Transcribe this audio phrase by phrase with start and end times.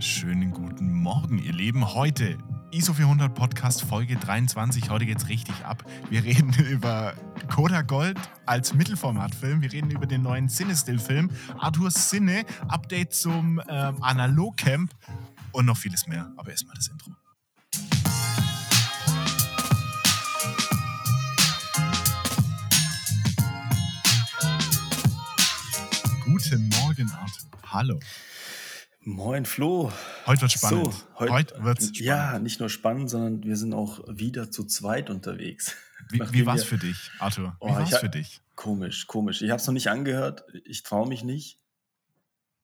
[0.00, 1.92] Schönen guten Morgen, ihr Lieben.
[1.92, 2.38] Heute
[2.70, 4.90] ISO 400 Podcast Folge 23.
[4.90, 5.84] Heute geht's richtig ab.
[6.08, 7.14] Wir reden über
[7.52, 8.16] Coda Gold
[8.46, 9.60] als Mittelformatfilm.
[9.60, 14.94] Wir reden über den neuen Cinestill-Film, Arthurs Sinne, Update zum ähm, Analog-Camp
[15.50, 16.30] und noch vieles mehr.
[16.36, 17.10] Aber erstmal das Intro.
[26.24, 27.48] Guten Morgen, Arthur.
[27.72, 27.98] Hallo.
[29.08, 29.90] Moin Flo.
[30.26, 30.92] Heute wird spannend.
[30.92, 32.00] So, heut, heute wird's spannend.
[32.00, 35.74] Ja, nicht nur spannend, sondern wir sind auch wieder zu zweit unterwegs.
[36.10, 37.56] Wie, wie war's für dich, Arthur?
[37.58, 38.42] Wie Oh, war's hab- für dich?
[38.54, 39.40] Komisch, komisch.
[39.40, 40.44] Ich habe es noch nicht angehört.
[40.66, 41.58] Ich traue mich nicht.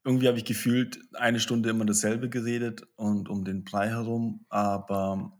[0.04, 4.44] Irgendwie habe ich gefühlt eine Stunde immer dasselbe geredet und um den Brei herum.
[4.50, 5.32] Aber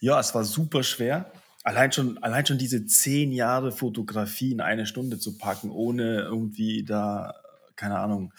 [0.00, 1.30] ja, es war super schwer.
[1.62, 6.82] Allein schon, allein schon diese zehn Jahre Fotografie in eine Stunde zu packen, ohne irgendwie
[6.82, 7.34] da,
[7.76, 8.32] keine Ahnung,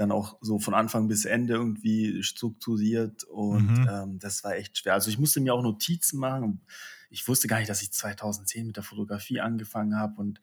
[0.00, 3.24] dann auch so von Anfang bis Ende irgendwie strukturiert.
[3.24, 3.88] Und Mhm.
[3.90, 4.94] ähm, das war echt schwer.
[4.94, 6.62] Also ich musste mir auch Notizen machen.
[7.10, 10.40] Ich wusste gar nicht, dass ich 2010 mit der Fotografie angefangen habe und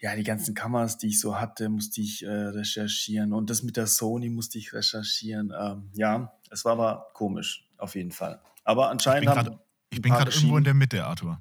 [0.00, 3.76] ja, die ganzen Kameras, die ich so hatte, musste ich äh, recherchieren und das mit
[3.76, 5.52] der Sony musste ich recherchieren.
[5.58, 8.40] Ähm, ja, es war aber komisch, auf jeden Fall.
[8.62, 9.58] Aber anscheinend haben
[9.90, 11.40] Ich bin gerade irgendwo in der Mitte, Arthur.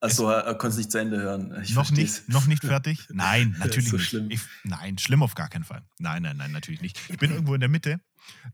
[0.00, 1.50] Achso, er konnte es nicht zu Ende hören.
[1.62, 2.20] Ich noch, versteh's.
[2.20, 3.06] nicht, noch nicht fertig?
[3.12, 4.08] Nein, natürlich so nicht.
[4.08, 4.30] schlimm.
[4.30, 5.82] Ich, nein, schlimm auf gar keinen Fall.
[5.98, 6.98] Nein, nein, nein, natürlich nicht.
[7.08, 8.00] Ich bin irgendwo in der Mitte.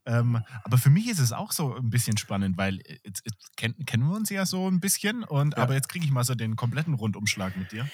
[0.04, 3.76] Ähm, aber für mich ist es auch so ein bisschen spannend, weil jetzt, jetzt kennen,
[3.86, 5.22] kennen wir uns ja so ein bisschen.
[5.22, 5.62] Und, Ja.
[5.62, 7.88] Aber jetzt kriege ich mal so den kompletten Rundumschlag mit dir.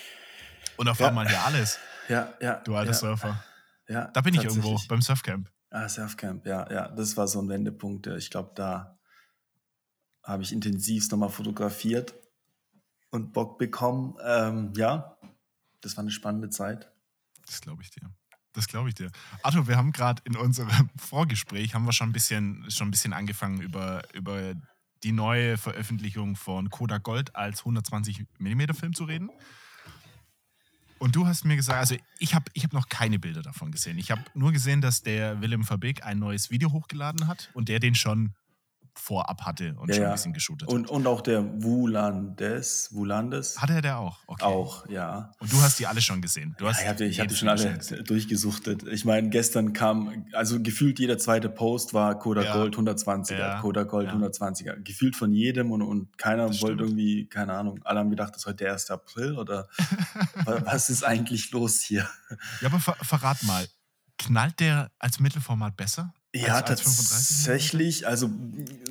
[0.78, 1.14] Und erfahre Ja.
[1.14, 1.78] mal hier alles,
[2.08, 2.54] Ja, ja.
[2.64, 3.44] du alter ja, Surfer.
[3.88, 5.50] Ja, Da bin ich irgendwo beim Surfcamp.
[5.70, 6.88] Ah, Surfcamp, ja, ja.
[6.88, 8.06] Das war so ein Wendepunkt.
[8.06, 8.95] Ich glaube, da
[10.26, 12.14] habe ich intensivst nochmal fotografiert
[13.10, 14.16] und Bock bekommen.
[14.24, 15.16] Ähm, ja,
[15.80, 16.90] das war eine spannende Zeit.
[17.46, 18.10] Das glaube ich dir.
[18.52, 19.10] Das glaube ich dir.
[19.42, 23.12] Arthur, wir haben gerade in unserem Vorgespräch haben wir schon ein bisschen, schon ein bisschen
[23.12, 24.54] angefangen über, über
[25.04, 29.30] die neue Veröffentlichung von Kodak Gold als 120 mm Film zu reden.
[30.98, 33.98] Und du hast mir gesagt, also ich habe ich hab noch keine Bilder davon gesehen.
[33.98, 37.78] Ich habe nur gesehen, dass der Willem Verbeek ein neues Video hochgeladen hat und der
[37.78, 38.34] den schon
[38.98, 40.08] vorab hatte und Ja, schon ja.
[40.10, 40.90] ein bisschen geshootet Und, hat.
[40.90, 44.18] und auch der Wulandes, Wulandes Hatte er der auch?
[44.26, 44.44] Okay.
[44.44, 45.32] auch, ja.
[45.38, 46.54] Und du hast die alle schon gesehen.
[46.58, 48.04] Du hast ich hatte, ich hatte schon alle gesehen.
[48.04, 48.82] durchgesuchtet.
[48.88, 52.52] Ich meine, gestern kam, also gefühlt jeder zweite Post war Kodak Ja.
[52.54, 53.60] Gold 120er, Ja.
[53.60, 54.14] Kodak Gold Ja.
[54.14, 54.76] 120er.
[54.82, 56.90] Gefühlt von jedem und, und keiner Das wollte stimmt.
[56.98, 58.90] irgendwie, keine Ahnung, alle haben gedacht, das ist heute der 1.
[58.90, 59.68] April oder
[60.44, 62.08] wa- was ist eigentlich los hier?
[62.60, 63.66] Ja, aber ver verrat mal,
[64.18, 66.12] knallt der als Mittelformat besser?
[66.42, 68.06] Ja, als, als 35 tatsächlich.
[68.06, 68.30] Also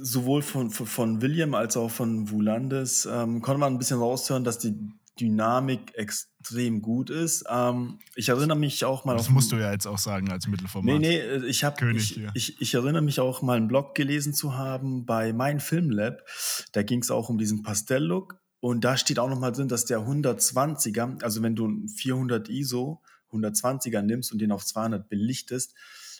[0.01, 4.43] sowohl von, von, von William als auch von Wulandes ähm, konnte man ein bisschen raushören,
[4.43, 4.75] dass die
[5.19, 7.45] Dynamik extrem gut ist.
[7.49, 10.99] Ähm, ich erinnere mich auch mal Das musst du ja jetzt auch sagen als Mittelformat.
[10.99, 14.33] Nee, nee, äh, ich habe ich, ich, ich erinnere mich auch mal einen Blog gelesen
[14.33, 16.25] zu haben bei Mein Film Lab.
[16.73, 19.85] Da ging es auch um diesen Pastell-Look und da steht auch noch mal drin, dass
[19.85, 23.01] der 120er, also wenn du ein 400 ISO
[23.31, 25.75] 120er nimmst und den auf 200 belichtest,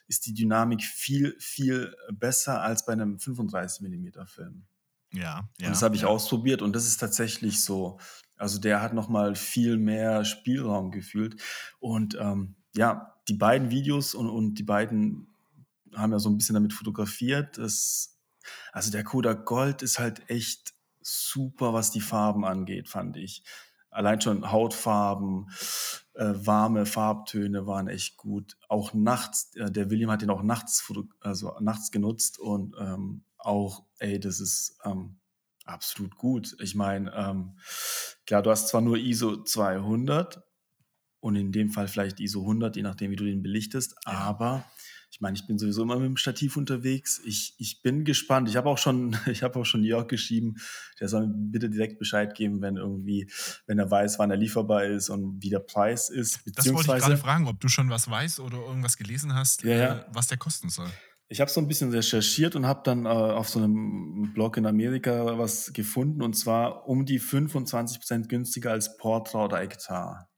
[0.08, 4.66] ist die Dynamik viel viel besser als bei einem 35 mm Film.
[5.14, 5.68] Ja, ja.
[5.68, 6.08] Und das habe ich ja.
[6.08, 8.00] ausprobiert und das ist tatsächlich so.
[8.38, 11.42] Also der hat noch mal viel mehr Spielraum gefühlt.
[11.80, 15.28] Und ähm, ja, die beiden Videos und, und die beiden
[15.94, 17.58] haben ja so ein bisschen damit fotografiert.
[17.58, 18.20] Das,
[18.74, 23.44] also der Kodak Gold ist halt echt super, was die Farben angeht, fand ich.
[23.90, 25.50] Allein schon Hautfarben,
[26.16, 28.58] äh, warme Farbtöne waren echt gut.
[28.70, 30.90] Auch nachts, äh, der William hat den auch nachts,
[31.20, 35.18] also nachts genutzt und ähm, auch, ey, das ist ähm,
[35.66, 36.56] absolut gut.
[36.60, 37.58] Ich meine, ähm,
[38.26, 40.44] klar, du hast zwar nur ISO 200
[41.20, 44.66] und in dem Fall vielleicht ISO 100, je nachdem, wie du den belichtest, aber
[45.12, 47.22] ich meine, ich bin sowieso immer mit dem Stativ unterwegs.
[47.26, 48.50] Ich, ich bin gespannt.
[48.50, 50.56] Ich habe auch schon, ich habe auch schon Jörg geschrieben,
[51.00, 53.30] der soll mir bitte direkt Bescheid geben, wenn irgendwie,
[53.68, 56.42] wenn er weiß, wann er lieferbar ist und wie der Preis ist.
[56.56, 59.76] Das wollte ich gerade fragen, ob du schon was weißt oder irgendwas gelesen hast, Ja,
[59.76, 59.96] ja.
[60.00, 60.90] äh, was der kosten soll.
[61.28, 64.68] Ich habe so ein bisschen recherchiert und habe dann äh, auf so einem Blog in
[64.68, 70.30] Amerika was gefunden und zwar um die 25% günstiger als Portra oder Hektar.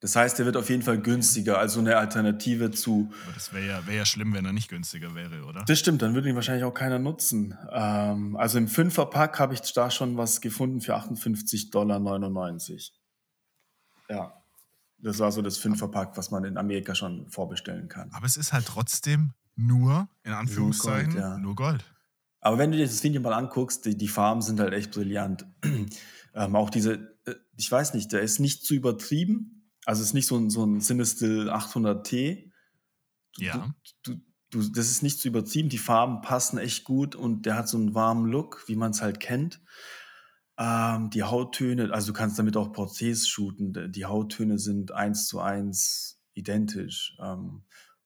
[0.00, 3.10] Das heißt, er wird auf jeden Fall günstiger, also eine Alternative zu.
[3.24, 5.62] Aber das wäre ja, wär ja schlimm, wenn er nicht günstiger wäre, oder?
[5.66, 7.56] Das stimmt, dann würde ihn wahrscheinlich auch keiner nutzen.
[7.70, 12.00] Ähm, also im Fünferpack habe ich da schon was gefunden für 58,99 Dollar.
[14.08, 14.42] Ja,
[14.96, 18.10] das war so das Fünferpack, was man in Amerika schon vorbestellen kann.
[18.12, 21.38] Aber es ist halt trotzdem nur, in Anführungszeichen, Gold, ja.
[21.38, 21.84] nur Gold.
[22.40, 25.44] Aber wenn du dir das Video mal anguckst, die, die Farben sind halt echt brillant.
[26.34, 29.59] ähm, auch diese, äh, ich weiß nicht, der ist nicht zu übertrieben.
[29.90, 32.52] Also es ist nicht so ein, so ein Cinestill 800T.
[33.34, 33.74] Du, Ja.
[34.04, 34.20] Du,
[34.50, 37.76] du, das ist nicht zu übertrieben, die Farben passen echt gut und der hat so
[37.76, 39.60] einen warmen Look, wie man es halt kennt.
[40.56, 45.40] Ähm, die Hauttöne, also du kannst damit auch Porträts shooten, die Hauttöne sind eins zu
[45.40, 47.64] eins identisch, ähm,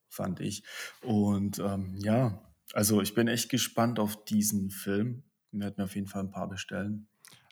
[0.09, 0.65] fand ich.
[1.03, 5.23] Und ähm, ja, also ich bin echt gespannt auf diesen Film.
[5.53, 7.09] Ich werde mir auf jeden Fall ein paar bestellen.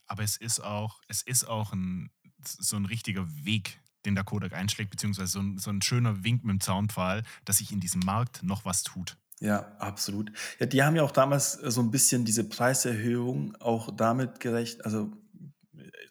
[0.06, 2.10] Aber es ist auch, es ist auch ein,
[2.42, 6.44] so ein richtiger Weg, den der Kodak einschlägt, beziehungsweise so ein, so ein schöner Wink
[6.44, 9.16] mit dem Zaunpfahl, dass sich in diesem Markt noch was tut.
[9.40, 10.30] Ja, absolut.
[10.60, 14.84] Ja, die haben ja auch damals äh, so ein bisschen diese Preiserhöhung auch damit gerecht,
[14.84, 15.10] also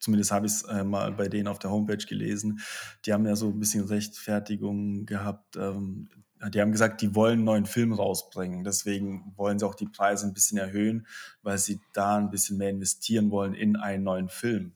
[0.02, 2.60] zumindest habe ich es äh, mal bei denen auf der Homepage gelesen,
[3.06, 5.56] die haben ja so ein bisschen Rechtfertigung gehabt.
[5.56, 6.10] Ähm,
[6.50, 8.64] die haben gesagt, die wollen einen neuen Film rausbringen.
[8.64, 11.06] Deswegen wollen sie auch die Preise ein bisschen erhöhen,
[11.44, 14.74] weil sie da ein bisschen mehr investieren wollen in einen neuen Film.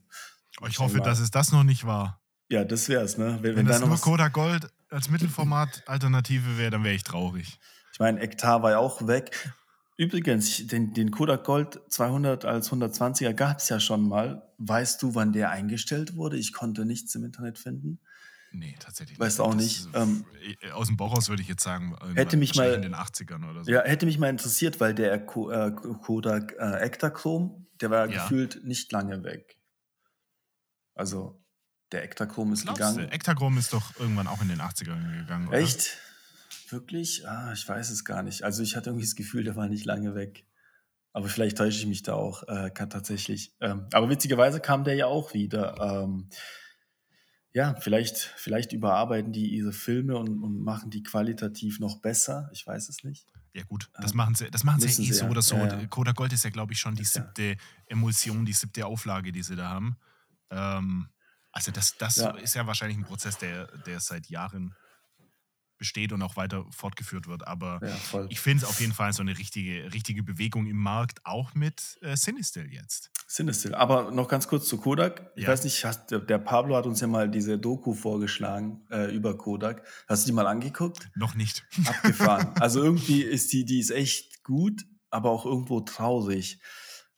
[0.68, 2.20] Ich hoffe, dass es das noch nicht war.
[2.48, 3.38] Ja, das wäre es, ne?
[3.40, 7.58] Wenn, wenn, wenn das nur Kodak Gold als Mittelformat-Alternative wäre, dann wäre ich traurig.
[7.92, 9.54] Ich meine, Ektar war ja auch weg.
[9.96, 14.52] Übrigens, den, den Kodak Gold 200 als 120er gab es ja schon mal.
[14.58, 16.36] Weißt du, wann der eingestellt wurde?
[16.36, 17.98] Ich konnte nichts im Internet finden.
[18.52, 19.38] Nee, tatsächlich weißt nicht.
[19.38, 19.88] Weißt du auch nicht.
[19.94, 20.24] Ähm,
[20.60, 23.64] äh, aus dem Bauhaus würde ich jetzt sagen, hätte mich mal, in den 80ern oder
[23.64, 23.70] so.
[23.70, 28.22] Ja, hätte mich mal interessiert, weil der äh, Kodak äh, Ektachrom, der war ja.
[28.22, 29.58] gefühlt nicht lange weg.
[30.94, 31.42] Also
[31.92, 33.08] der Ektachrom ist gegangen.
[33.10, 35.58] Ektachrom ist doch irgendwann auch in den 80ern gegangen, oder?
[35.58, 35.98] Echt?
[36.68, 37.26] Wirklich?
[37.28, 38.42] Ah, ich weiß es gar nicht.
[38.42, 40.44] Also ich hatte irgendwie das Gefühl, der war nicht lange weg.
[41.12, 43.54] Aber vielleicht täusche ich mich da auch äh, tatsächlich.
[43.60, 46.04] Ähm, aber witzigerweise kam der ja auch wieder.
[46.04, 46.28] Ähm,
[47.54, 52.50] ja, vielleicht, vielleicht überarbeiten die ihre Filme und, und, machen die qualitativ noch besser.
[52.52, 53.26] Ich weiß es nicht.
[53.54, 55.56] Ja, gut, das ähm, machen sie, das machen sie ja eh so oder so.
[55.56, 55.86] Ja, ja.
[55.86, 57.56] Kodak Gold ist ja, glaube ich, schon die siebte
[57.86, 59.96] Emulsion, die siebte Auflage, die sie da haben.
[60.50, 61.08] Ähm,
[61.56, 62.30] also, das, das ja.
[62.32, 64.74] ist ja wahrscheinlich ein Prozess, der, der seit Jahren
[65.78, 67.46] besteht und auch weiter fortgeführt wird.
[67.46, 71.24] Aber ja, ich finde es auf jeden Fall so eine richtige, richtige Bewegung im Markt,
[71.24, 73.10] auch mit äh, Cinestill jetzt.
[73.26, 73.74] Cinestill.
[73.74, 75.32] Aber noch ganz kurz zu Kodak.
[75.34, 75.48] Ich ja.
[75.48, 79.82] weiß nicht, hast, der Pablo hat uns ja mal diese Doku vorgeschlagen äh, über Kodak.
[80.08, 81.08] Hast du die mal angeguckt?
[81.14, 81.66] Noch nicht.
[81.86, 82.52] Abgefahren.
[82.60, 86.60] also irgendwie ist die, die ist echt gut, aber auch irgendwo traurig.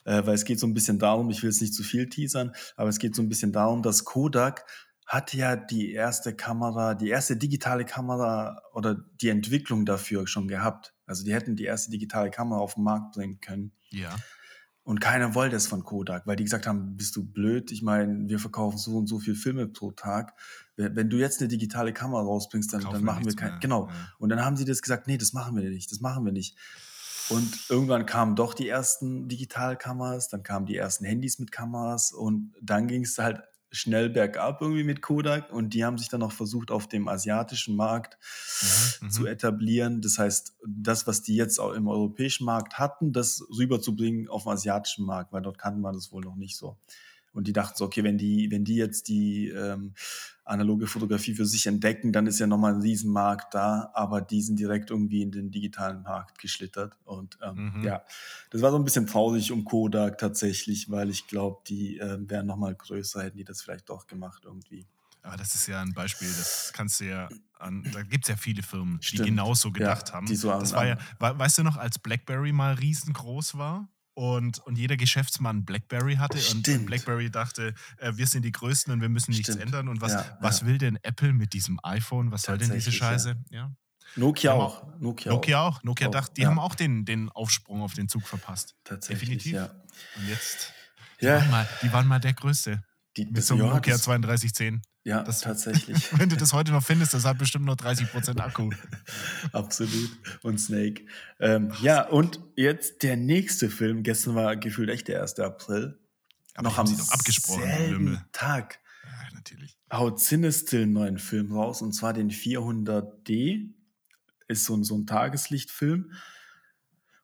[0.08, 2.52] Äh, weil es geht so ein bisschen darum, ich will jetzt nicht zu viel teasern,
[2.76, 4.64] aber es geht so ein bisschen darum, dass Kodak
[5.06, 10.94] hat ja die erste Kamera, die erste digitale Kamera oder die Entwicklung dafür schon gehabt.
[11.04, 13.72] Also die hätten die erste digitale Kamera auf den Markt bringen können.
[13.90, 14.16] Ja.
[14.82, 17.70] Und keiner wollte es von Kodak, weil die gesagt haben, bist du blöd?
[17.70, 20.32] Ich meine, wir verkaufen so und so viel Filme pro Tag.
[20.76, 23.60] Wenn du jetzt eine digitale Kamera rausbringst, dann, dann machen wir kein.
[23.60, 23.88] Genau.
[23.88, 23.94] Ja.
[24.18, 26.56] Und dann haben sie das gesagt, nee, das machen wir nicht, das machen wir nicht.
[27.30, 32.54] Und irgendwann kamen doch die ersten Digitalkameras, dann kamen die ersten Handys mit Kameras und
[32.62, 36.32] dann ging es halt schnell bergab irgendwie mit Kodak und die haben sich dann auch
[36.32, 38.16] versucht, auf dem asiatischen Markt
[39.00, 40.00] mhm, mhm, zu etablieren.
[40.00, 44.52] Das heißt, das, was die jetzt auch im europäischen Markt hatten, das rüberzubringen auf den
[44.52, 46.78] asiatischen Markt, weil dort kannten man das wohl noch nicht so.
[47.32, 49.94] Und die dachten so, okay, wenn die, wenn die jetzt die ähm,
[50.44, 54.58] analoge Fotografie für sich entdecken, dann ist ja nochmal ein Riesenmarkt da, aber die sind
[54.58, 56.96] direkt irgendwie in den digitalen Markt geschlittert.
[57.04, 57.84] Und ähm, mhm.
[57.84, 58.02] ja,
[58.50, 62.46] das war so ein bisschen traurig um Kodak tatsächlich, weil ich glaube, die äh, wären
[62.46, 64.86] nochmal größer, hätten die das vielleicht doch gemacht irgendwie.
[65.22, 67.28] Aber das ist ja ein Beispiel, das kannst du ja
[67.58, 69.26] an, da gibt es ja viele Firmen, Stimmt.
[69.26, 70.26] die genauso gedacht ja, haben.
[70.34, 73.88] So das war ja, weißt du noch, als BlackBerry mal riesengroß war?
[74.18, 76.66] Und, und jeder Geschäftsmann Blackberry hatte Stimmt.
[76.66, 79.62] und Blackberry dachte, äh, wir sind die Größten und wir müssen nichts Stimmt.
[79.62, 79.86] ändern.
[79.86, 80.66] Und was, ja, was ja.
[80.66, 82.32] will denn Apple mit diesem iPhone?
[82.32, 83.36] Was soll denn diese Scheiße?
[83.50, 83.70] Ja.
[84.16, 84.82] Nokia auch.
[84.98, 85.84] Nokia, Nokia auch.
[85.84, 86.10] Nokia auch.
[86.10, 88.74] dachte, die haben auch den, den Aufsprung auf den Zug verpasst.
[88.82, 89.40] Tatsächlich.
[89.44, 89.70] Definitiv.
[90.16, 90.72] Und jetzt,
[91.20, 92.82] die, waren mal, die waren mal der Größte.
[93.16, 94.82] Die, mit so einem Nokia 3210.
[95.04, 96.08] Ja, das, tatsächlich.
[96.18, 98.70] Wenn du das heute noch findest, das hat bestimmt noch 30% Akku.
[99.52, 100.10] Absolut.
[100.42, 101.06] Und Snake.
[101.40, 104.02] Ähm, ja, und jetzt der nächste Film.
[104.02, 105.38] Gestern war gefühlt echt der 1.
[105.40, 105.98] April.
[106.54, 108.80] Aber noch am doch abgesprochen, Tag.
[109.04, 109.78] Ja, natürlich.
[109.92, 113.70] Haut Cinestill einen neuen Film raus, und zwar den 400D.
[114.48, 116.12] Ist so ein, so ein Tageslichtfilm.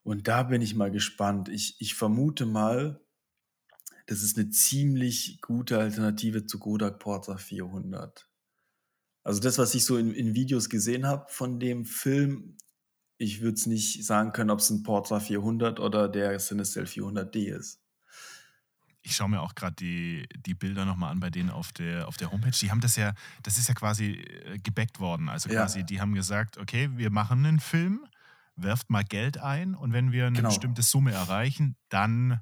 [0.04, 1.48] Und da bin ich mal gespannt.
[1.48, 3.00] Ich, ich vermute mal,
[4.06, 8.28] das ist eine ziemlich gute Alternative zu Kodak Portra 400.
[9.22, 12.58] Also das, was ich so in, in Videos gesehen habe von dem Film,
[13.16, 17.56] ich würde es nicht sagen können, ob es ein Portra 400 oder der Cinestill 400D
[17.56, 17.80] ist.
[19.00, 22.16] Ich schaue mir auch gerade die, die Bilder nochmal an bei denen auf der, auf
[22.16, 22.50] der Homepage.
[22.58, 25.28] Die haben das ja, das ist ja quasi äh, gebackt worden.
[25.28, 25.84] Also quasi, ja.
[25.84, 28.06] die haben gesagt, okay, wir machen einen Film,
[28.56, 30.48] werft mal Geld ein und wenn wir eine genau.
[30.48, 32.40] bestimmte Summe erreichen, dann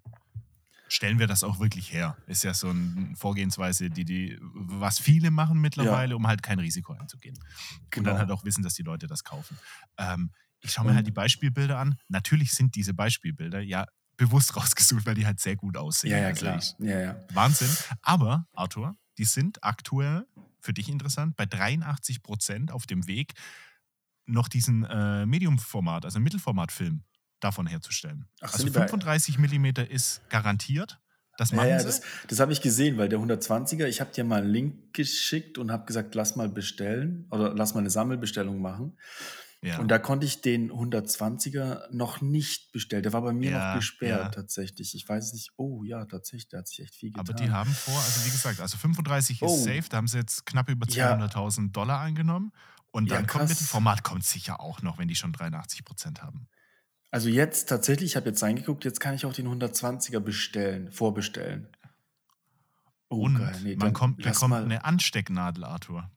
[0.93, 2.17] stellen wir das auch wirklich her.
[2.27, 6.17] Ist ja so eine Vorgehensweise, die, die, was viele machen mittlerweile, ja.
[6.17, 7.35] um halt kein Risiko einzugehen.
[7.35, 7.45] Genau.
[7.45, 8.19] Und dann genau.
[8.19, 9.59] halt auch wissen, dass die Leute das kaufen.
[9.97, 10.31] Ähm,
[10.61, 11.97] ich schaue mir halt die Beispielbilder an.
[12.09, 16.13] Natürlich sind diese Beispielbilder ja bewusst rausgesucht, weil die halt sehr gut aussehen.
[16.13, 16.59] Ja, ja, Also klar.
[16.59, 17.17] ich- Ja, ja.
[17.33, 17.71] Wahnsinn.
[18.03, 20.27] Aber, Arthur, die sind aktuell,
[20.61, 23.33] für dich interessant, bei 83 Prozent auf dem Weg,
[24.27, 27.03] noch diesen äh, Medium-Format, also Mittelformatfilm
[27.43, 28.27] davon herzustellen.
[28.41, 30.99] Ach, also die bei- 35 Millimeter ist garantiert.
[31.39, 31.87] Das Ja, machen ja, sie.
[31.87, 35.57] das, das habe ich gesehen, weil der 120er, ich habe dir mal einen Link geschickt
[35.59, 38.99] und habe gesagt, lass mal bestellen oder lass mal eine Sammelbestellung machen.
[39.63, 39.79] ja.
[39.79, 43.03] Und da konnte ich den 120er noch nicht bestellen.
[43.03, 44.29] Der war bei mir Ja, noch gesperrt ja.
[44.29, 44.95] tatsächlich.
[44.95, 45.53] Ich weiß es nicht.
[45.57, 47.25] Oh ja, tatsächlich, da hat sich echt viel getan.
[47.27, 49.47] Aber die haben vor, also wie gesagt, also 35 Oh.
[49.55, 51.15] ist safe, da haben sie jetzt knapp über Ja.
[51.17, 52.53] 200.000 Dollar eingenommen.
[52.91, 53.51] Und Ja, dann kommt krass.
[53.51, 56.47] Mittelformat, kommt sicher auch noch, wenn die schon 83 Prozent haben.
[57.13, 61.69] Also jetzt tatsächlich, ich habe jetzt reingeguckt, jetzt kann ich auch den 120er bestellen, vorbestellen.
[63.11, 63.55] Oh, Und geil.
[63.63, 66.11] Nee, man dann kommt, bekommt mal- eine Anstecknadel, Arthur.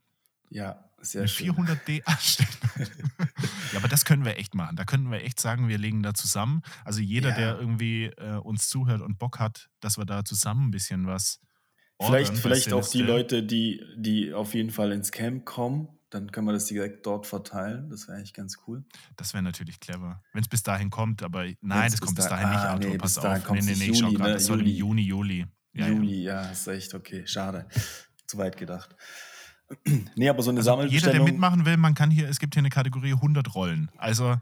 [0.49, 1.51] Ja, sehr Eine schön.
[1.53, 2.87] 400D Anstecknadel.
[3.73, 4.77] ja, aber das können wir echt machen.
[4.77, 6.61] Da könnten wir echt sagen, wir legen da zusammen.
[6.85, 7.35] Also jeder, Ja.
[7.35, 11.41] der irgendwie äh, uns zuhört und Bock hat, dass wir da zusammen ein bisschen was
[12.01, 13.01] Vielleicht, ordern bei vielleicht auch die.
[13.01, 17.25] Leute, die, die auf jeden Fall ins Camp kommen, dann können wir das direkt dort
[17.27, 17.89] verteilen.
[17.89, 18.85] Das wäre eigentlich ganz cool.
[19.17, 20.21] Das wäre natürlich clever.
[20.33, 22.71] Wenn es bis dahin kommt, aber nein, Wenn's das kommt bis dahin- dahin nicht, ah,
[22.73, 23.49] Arthur, nee, pass auf.
[23.51, 24.33] Nee, nee, nee, ich schau gerade, ne?
[24.33, 24.67] das soll im.
[24.67, 25.45] Juni, Juli.
[25.73, 25.93] Ja, ja.
[25.93, 27.25] Juli, ja, ist echt okay.
[27.27, 27.67] Schade.
[28.27, 28.95] Zu weit gedacht.
[30.15, 31.25] nee, aber so eine Also jeder, der Sammelbestellung.
[31.25, 33.89] mitmachen will, man kann hier, es gibt hier eine Kategorie 100 Rollen.
[33.97, 34.37] Also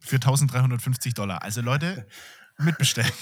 [0.00, 1.42] für 1350 Dollar.
[1.42, 2.06] Also Leute,
[2.58, 3.12] mitbestellen.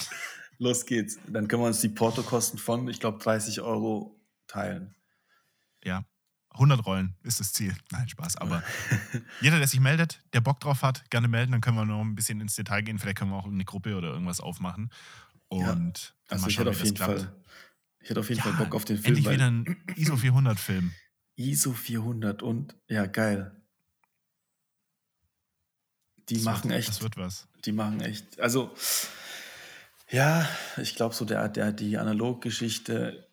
[0.59, 1.17] Los geht's.
[1.27, 4.95] Dann können wir uns die Portokosten von, ich glaube, 30 Euro teilen.
[5.83, 6.03] Ja,
[6.57, 7.75] 100 Rollen ist das Ziel.
[7.91, 8.35] Nein, Spaß.
[8.37, 8.61] Aber
[9.41, 11.51] jeder, der sich meldet, der Bock drauf hat, gerne melden.
[11.53, 12.99] Dann können wir noch ein bisschen ins Detail gehen.
[12.99, 14.91] Vielleicht können wir auch eine Gruppe oder irgendwas aufmachen.
[15.49, 15.67] Und Ja.
[15.75, 15.93] dann
[16.27, 17.19] Also mal ich schauen, hätte wie auf jeden klappt.
[17.21, 17.35] Fall,
[18.01, 19.15] ich hätte auf jeden Ja, Fall Bock auf den Film.
[19.15, 20.93] Endlich wieder ein ISO 400-Film.
[21.35, 23.51] ISO 400 und ja, geil.
[26.29, 27.47] Die Das machen wird, echt, Das wird was.
[27.65, 28.39] die machen echt.
[28.39, 28.75] Also
[30.09, 30.47] ja,
[30.77, 33.27] ich glaube so der, der die Analoggeschichte.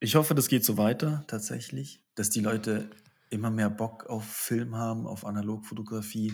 [0.00, 2.90] Ich hoffe, das geht so weiter tatsächlich, dass die Leute
[3.30, 6.32] immer mehr Bock auf Film haben, auf Analogfotografie.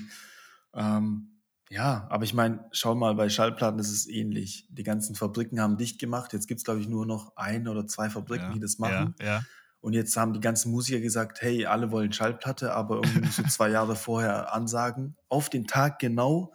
[0.74, 1.38] Ähm,
[1.70, 4.66] ja, aber ich meine, schau mal, bei Schallplatten ist es ähnlich.
[4.70, 6.32] Die ganzen Fabriken haben dicht gemacht.
[6.32, 9.14] Jetzt gibt es, glaube ich, nur noch ein oder zwei Fabriken, Ja, die das machen.
[9.20, 9.42] Ja, ja.
[9.80, 13.44] Und jetzt haben die ganzen Musiker gesagt, hey, alle wollen Schallplatte, aber irgendwie musst du
[13.44, 16.52] zwei Jahre vorher ansagen, auf den Tag genau,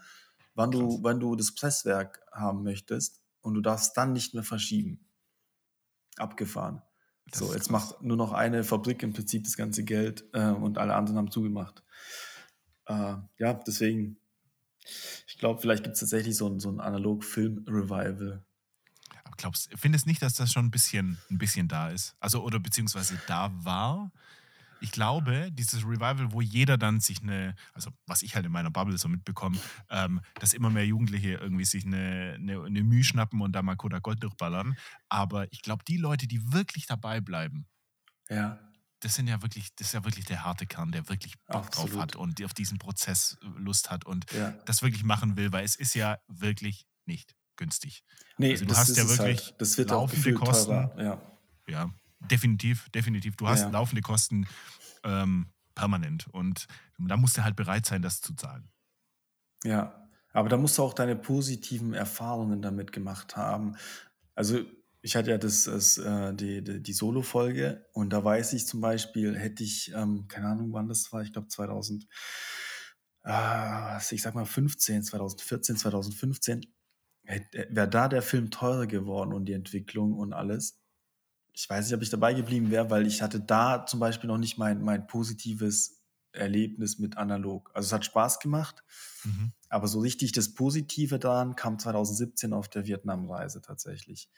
[0.55, 5.07] wann du, wann du das Presswerk haben möchtest und du darfst dann nicht mehr verschieben.
[6.17, 6.81] Abgefahren.
[7.29, 10.77] Das so, jetzt macht nur noch eine Fabrik im Prinzip das ganze Geld äh, und
[10.77, 11.83] alle anderen haben zugemacht.
[12.85, 14.17] Äh, ja, deswegen,
[15.27, 18.43] ich glaube, vielleicht gibt es tatsächlich so ein, so ein Analog-Film-Revival.
[19.23, 22.15] Aber glaubst, findest nicht, dass das schon ein bisschen, ein bisschen da ist?
[22.19, 24.11] Also, oder beziehungsweise da war?
[24.83, 28.69] Ich glaube, dieses Revival, wo jeder dann sich eine, also was ich halt in meiner
[28.69, 29.57] Bubble so mitbekomme,
[29.89, 33.77] ähm, dass immer mehr Jugendliche irgendwie sich eine, eine, eine Mühe schnappen und da mal
[33.77, 34.75] Kodak Gold durchballern.
[35.07, 37.65] Aber ich glaube, die Leute, die wirklich dabei bleiben,
[38.29, 38.59] Ja,
[38.99, 41.85] das sind ja wirklich, das ist ja wirklich der harte Kern, der wirklich Bock drauf
[41.85, 42.01] Absolut.
[42.01, 44.51] hat und die auf diesen Prozess äh, Lust hat und ja.
[44.65, 48.03] das wirklich machen will, weil es ist ja wirklich nicht günstig.
[48.37, 49.61] Nee, Also du das hast ja es wirklich halt.
[49.61, 50.71] Das wird auch laufende gefühlt Kosten.
[50.71, 51.03] teurer.
[51.03, 51.21] Ja.
[51.67, 53.35] Ja, definitiv, definitiv.
[53.35, 53.71] Du hast Ja.
[53.71, 54.47] laufende Kosten
[55.03, 56.67] ähm, permanent und
[56.99, 58.69] da musst du halt bereit sein, das zu zahlen.
[59.63, 63.75] Ja, aber da musst du auch deine positiven Erfahrungen damit gemacht haben.
[64.35, 64.61] Also
[65.01, 68.81] ich hatte ja das, das äh, die, die, die Solo-Folge und da weiß ich zum
[68.81, 72.07] Beispiel, hätte ich, ähm, keine Ahnung wann das war, ich glaube 2000,
[73.23, 76.61] ah, ich sag mal 15, 2014, 2015,
[77.23, 80.82] wäre da der Film teurer geworden und die Entwicklung und alles.
[81.53, 84.37] Ich weiß nicht, ob ich dabei geblieben wäre, weil ich hatte da zum Beispiel noch
[84.37, 87.69] nicht mein, mein positives Erlebnis mit analog.
[87.73, 88.83] Also es hat Spaß gemacht.
[89.23, 89.53] Mhm.
[89.69, 94.29] Aber so richtig das Positive daran kam 2017 auf der Vietnamreise tatsächlich.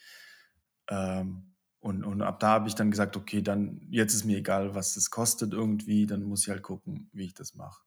[0.90, 4.76] Ähm, und, und ab da habe ich dann gesagt, okay, dann jetzt ist mir egal,
[4.76, 7.82] was es kostet irgendwie, dann muss ich halt gucken, wie ich das mache.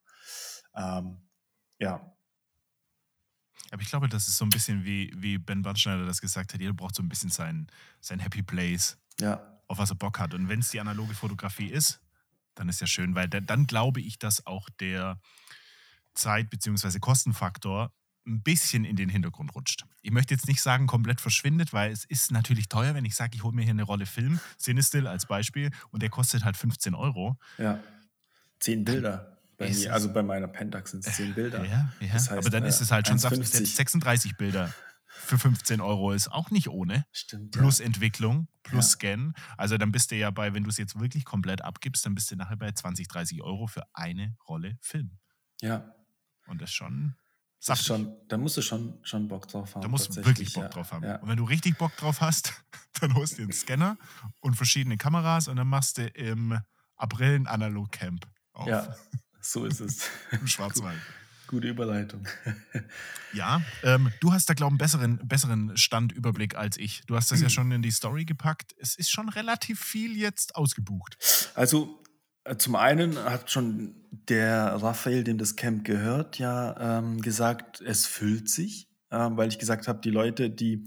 [0.75, 1.17] Ähm,
[1.79, 2.15] ja,
[3.71, 6.59] Aber ich glaube, das ist so ein bisschen wie, wie Ben Bandschneider das gesagt hat,
[6.59, 7.67] jeder braucht so ein bisschen sein,
[8.01, 10.33] sein Happy Place, ja, auf was er Bock hat.
[10.33, 12.01] Und wenn es die analoge Fotografie ist,
[12.55, 15.19] dann ist ja schön, weil da, dann glaube ich, dass auch der
[16.13, 16.99] Zeit- bzw.
[16.99, 17.93] Kostenfaktor
[18.27, 19.85] ein bisschen in den Hintergrund rutscht.
[20.01, 23.31] Ich möchte jetzt nicht sagen, komplett verschwindet, weil es ist natürlich teuer, wenn ich sage,
[23.35, 26.93] ich hole mir hier eine Rolle Film, Cinestill als Beispiel, und der kostet halt 15
[26.95, 27.37] Euro.
[27.57, 27.79] ja.
[28.59, 29.37] Zehn Bilder.
[29.57, 31.63] Bei mir, also bei meiner Pentax sind es zehn Bilder.
[31.63, 32.13] Ja, ja.
[32.13, 33.43] Das heißt, aber dann äh, ist es halt schon 1,50.
[33.45, 34.73] selbst 36 Bilder
[35.09, 37.05] für 15 Euro ist auch nicht ohne.
[37.11, 37.51] Stimmt.
[37.51, 37.85] Plus ja.
[37.85, 38.91] Entwicklung, plus Ja.
[38.91, 39.33] Scan.
[39.57, 42.31] Also dann bist du ja bei, wenn du es jetzt wirklich komplett abgibst, dann bist
[42.31, 45.17] du nachher bei 20, 30 Euro für eine Rolle Film.
[45.61, 45.93] Ja.
[46.47, 47.15] Und das ist schon
[47.65, 49.81] das schon, da musst du schon, schon Bock drauf haben.
[49.81, 50.69] Da musst du wirklich Bock ja.
[50.69, 51.03] drauf haben.
[51.03, 52.53] Und wenn du richtig Bock drauf hast,
[53.01, 53.97] dann holst du einen Scanner
[54.39, 56.59] und verschiedene Kameras und dann machst du im
[56.95, 58.67] April ein Analog-Camp auf.
[58.67, 58.95] Ja,
[59.41, 60.09] so ist es.
[60.31, 60.99] Im Schwarzwald.
[61.49, 62.27] Gute Überleitung.
[63.33, 67.01] ja, ähm, du hast da, glaube ich, einen besseren, besseren Standüberblick als ich.
[67.07, 68.75] Du hast das ja schon in die Story gepackt.
[68.77, 71.17] Es ist schon relativ viel jetzt ausgebucht.
[71.55, 72.03] Also
[72.43, 78.05] äh, zum einen hat schon der Raphael, dem das Camp gehört, ja ähm, gesagt, es
[78.05, 80.85] füllt sich, äh, weil ich gesagt habe, die Leute, die,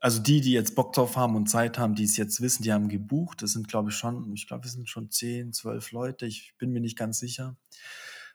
[0.00, 2.72] also die, die jetzt Bock drauf haben und Zeit haben, die es jetzt wissen, die
[2.72, 3.42] haben gebucht.
[3.42, 6.72] Das sind, glaube ich, schon, ich glaube, wir sind schon 10, 12 Leute, ich bin
[6.72, 7.58] mir nicht ganz sicher.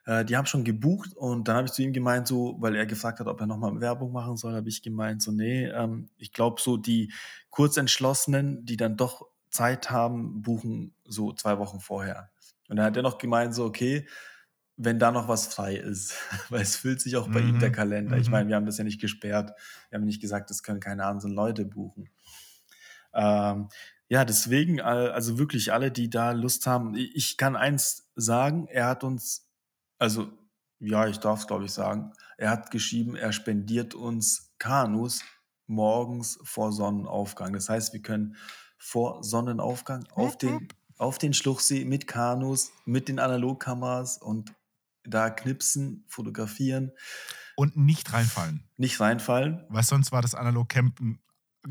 [0.05, 2.85] Äh, die haben schon gebucht und dann habe ich zu ihm gemeint, so, weil er
[2.85, 6.31] gefragt hat, ob er nochmal Werbung machen soll, habe ich gemeint, so, nee, ähm, ich
[6.31, 7.11] glaube, so die
[7.49, 12.29] Kurzentschlossenen, die dann doch Zeit haben, buchen so zwei Wochen vorher.
[12.67, 14.07] Und dann hat er noch gemeint, so, okay,
[14.77, 16.15] wenn da noch was frei ist,
[16.49, 17.49] weil es füllt sich auch bei mhm.
[17.49, 17.73] ihm der mhm.
[17.73, 18.17] Kalender.
[18.17, 18.31] Ich mhm.
[18.31, 19.51] meine, wir haben das ja nicht gesperrt.
[19.89, 22.09] Wir haben nicht gesagt, es können keine anderen Leute buchen.
[23.13, 23.69] Ähm,
[24.07, 29.03] ja, deswegen, also wirklich alle, die da Lust haben, ich kann eins sagen, er hat
[29.03, 29.44] uns
[29.97, 30.31] also,
[30.79, 32.11] ja, ich darf es, glaube ich, sagen.
[32.37, 35.21] Er hat geschrieben, er spendiert uns Kanus
[35.67, 37.53] morgens vor Sonnenaufgang.
[37.53, 38.35] Das heißt, wir können
[38.77, 44.53] vor Sonnenaufgang auf den, auf den Schluchsee mit Kanus, mit den Analogkameras und
[45.03, 46.91] da knipsen, fotografieren.
[47.55, 48.67] Und nicht reinfallen.
[48.77, 49.63] Nicht reinfallen.
[49.69, 51.19] Weil sonst war das Analog-Camp ein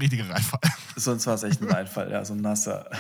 [0.00, 0.60] richtiger Reinfall.
[0.96, 2.90] Sonst war es echt ein Reinfall, ja, so ein nasser.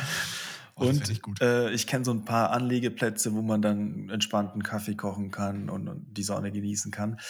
[0.76, 5.30] Oh, und äh, ich kenne so ein paar Anlegeplätze, wo man dann entspannten Kaffee kochen
[5.30, 7.20] kann und, und die Sonne genießen kann.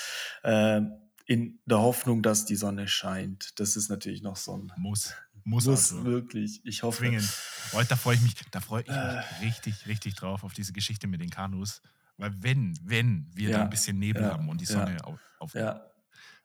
[0.43, 0.83] Äh,
[1.27, 3.59] in der Hoffnung, dass die Sonne scheint.
[3.61, 4.73] Das ist natürlich noch so ein.
[4.77, 5.15] Muss.
[5.45, 6.05] Muss, muss also.
[6.05, 6.63] wirklich.
[6.65, 6.99] Ich hoffe.
[6.99, 7.29] Zwingend.
[7.73, 10.73] Heute, da freue ich mich, da freue ich mich äh, richtig, richtig drauf auf diese
[10.73, 11.83] Geschichte mit den Kanus.
[12.17, 15.05] Weil wenn, wenn wir ja, da ein bisschen Nebel ja, haben und die Sonne ja,
[15.05, 15.83] auf, auf ja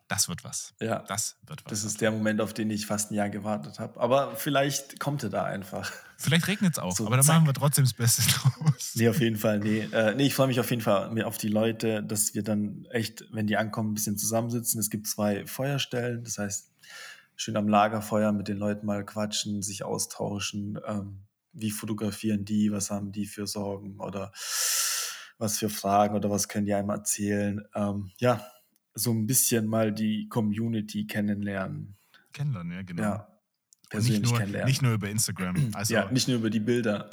[0.09, 0.73] das wird was.
[0.81, 1.03] Ja.
[1.07, 1.69] Das wird was.
[1.69, 3.99] Das ist der Moment, auf den ich fast ein Jahr gewartet habe.
[3.99, 5.91] Aber vielleicht kommt er da einfach.
[6.17, 7.35] Vielleicht regnet es auch, so, aber dann zack.
[7.35, 8.93] machen wir trotzdem das Beste draus.
[8.95, 9.59] Nee, auf jeden Fall.
[9.59, 12.85] Nee, äh, nee ich freue mich auf jeden Fall auf die Leute, dass wir dann
[12.89, 14.79] echt, wenn die ankommen, ein bisschen zusammensitzen.
[14.79, 16.71] Es gibt zwei Feuerstellen, das heißt,
[17.35, 20.79] schön am Lagerfeuer mit den Leuten mal quatschen, sich austauschen.
[20.85, 22.71] Ähm, wie fotografieren die?
[22.71, 23.99] Was haben die für Sorgen?
[23.99, 24.31] Oder
[25.37, 26.15] was für Fragen?
[26.15, 27.63] Oder was können die einem erzählen?
[27.75, 28.45] Ähm, ja,
[28.99, 31.97] so ein bisschen mal die Community kennenlernen.
[32.33, 33.01] Kennenlernen, ja, genau.
[33.01, 33.27] Ja,
[33.89, 34.67] persönlich nicht nur, kennenlernen.
[34.67, 35.71] Nicht nur über Instagram.
[35.73, 37.09] Also, ja, nicht nur über die Bilder.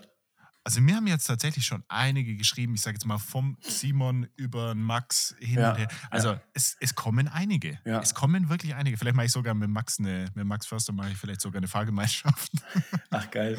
[0.67, 4.75] Also mir haben jetzt tatsächlich schon einige geschrieben, ich sage jetzt mal vom Simon über
[4.75, 5.89] Max hin ja, und her.
[6.11, 6.41] Also ja.
[6.55, 7.79] es, es kommen einige.
[7.85, 8.01] Ja.
[8.01, 8.97] Es kommen wirklich einige.
[8.97, 11.69] Vielleicht mache ich sogar mit Max eine, mit Max Förster mache ich vielleicht sogar eine
[11.69, 12.51] Fahrgemeinschaft.
[13.11, 13.57] Ach geil.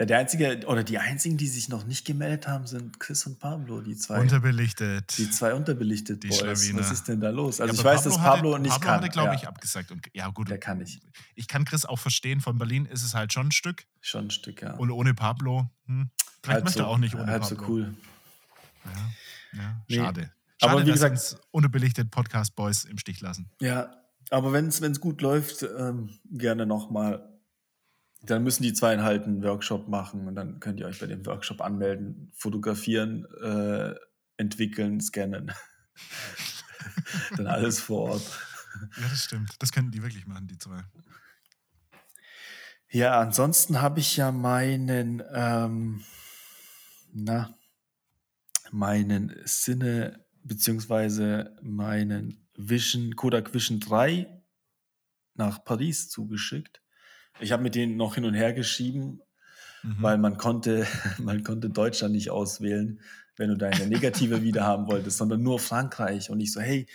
[0.00, 3.38] Ja, der einzige oder die einzigen, die sich noch nicht gemeldet haben, sind Chris und
[3.38, 4.18] Pablo, die zwei.
[4.18, 5.18] Unterbelichtet.
[5.18, 6.38] Die zwei unterbelichtet die Boys.
[6.38, 6.80] Schlawiner.
[6.80, 7.60] Was ist denn da los?
[7.60, 8.94] Also ja, ich weiß, Pablo dass Pablo hatte, nicht Pablo kann.
[8.94, 9.34] Pablo hatte, glaube ja.
[9.34, 9.90] ich, abgesagt.
[9.90, 10.48] Und, ja, gut.
[10.48, 11.02] Der kann nicht.
[11.34, 12.40] Ich kann Chris auch verstehen.
[12.40, 13.84] Von Berlin ist es halt schon ein Stück.
[14.00, 14.72] Schon ein Stück, ja.
[14.72, 16.08] Und ohne Pablo, hm,
[16.42, 17.58] vielleicht halb möchte er auch nicht ohne halb Pablo.
[17.58, 17.94] so cool.
[18.86, 19.96] Ja, ja nee.
[19.96, 20.20] schade.
[20.62, 23.50] Schade, aber wie gesagt, uns unterbelichtet Podcast Boys im Stich lassen.
[23.60, 23.94] Ja,
[24.30, 27.30] aber wenn es gut läuft, ähm, gerne nochmal
[28.22, 31.24] dann müssen die zwei halt einen Workshop machen und dann könnt ihr euch bei dem
[31.26, 33.94] Workshop anmelden, fotografieren, äh,
[34.36, 35.52] entwickeln, scannen.
[37.36, 38.22] dann alles vor Ort.
[38.96, 39.56] Ja, das stimmt.
[39.58, 40.84] Das könnten die wirklich machen, die zwei.
[42.90, 46.02] Ja, ansonsten habe ich ja meinen, ähm,
[47.12, 47.56] na,
[48.72, 54.42] meinen Sinne beziehungsweise meinen Vision, Kodak Vision 3
[55.34, 56.79] nach Paris zugeschickt.
[57.38, 59.20] Ich habe mit denen noch hin und her geschrieben,
[59.82, 59.96] mhm.
[60.00, 60.86] weil man konnte,
[61.18, 63.00] man konnte Deutschland nicht auswählen,
[63.36, 66.30] wenn du deine Negative wieder haben wolltest, sondern nur Frankreich.
[66.30, 66.86] Und ich so, hey,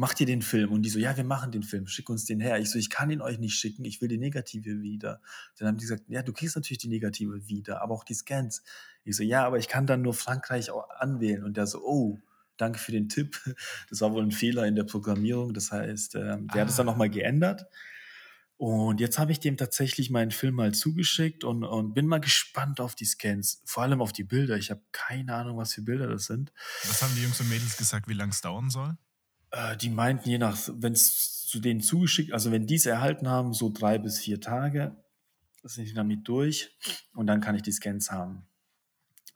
[0.00, 0.72] macht ihr den Film?
[0.72, 2.58] Und die so, ja, wir machen den Film, schick uns den her.
[2.58, 5.20] Ich so, ich kann ihn euch nicht schicken, ich will die Negative wieder.
[5.58, 8.62] Dann haben die gesagt, ja, du kriegst natürlich die Negative wieder, aber auch die Scans.
[9.04, 11.44] Ich so, ja, aber ich kann dann nur Frankreich anwählen.
[11.44, 12.18] Und der so, oh,
[12.56, 13.38] danke für den Tipp.
[13.90, 15.52] Das war wohl ein Fehler in der Programmierung.
[15.52, 16.60] Das heißt, ähm, der ah.
[16.60, 16.92] hat es dann ah.
[16.92, 17.66] nochmal geändert.
[18.60, 22.78] Und jetzt habe ich dem tatsächlich meinen Film mal zugeschickt und, und bin mal gespannt
[22.78, 24.58] auf die Scans, vor allem auf die Bilder.
[24.58, 26.52] Ich habe keine Ahnung, was für Bilder das sind.
[26.86, 28.98] Was haben die Jungs und Mädels gesagt, wie lange es dauern soll?
[29.50, 33.28] Äh, die meinten, je nach, wenn es zu denen zugeschickt, also wenn die es erhalten
[33.28, 34.94] haben, so drei bis vier Tage,
[35.62, 36.76] sind die damit durch
[37.14, 38.46] und dann kann ich die Scans haben.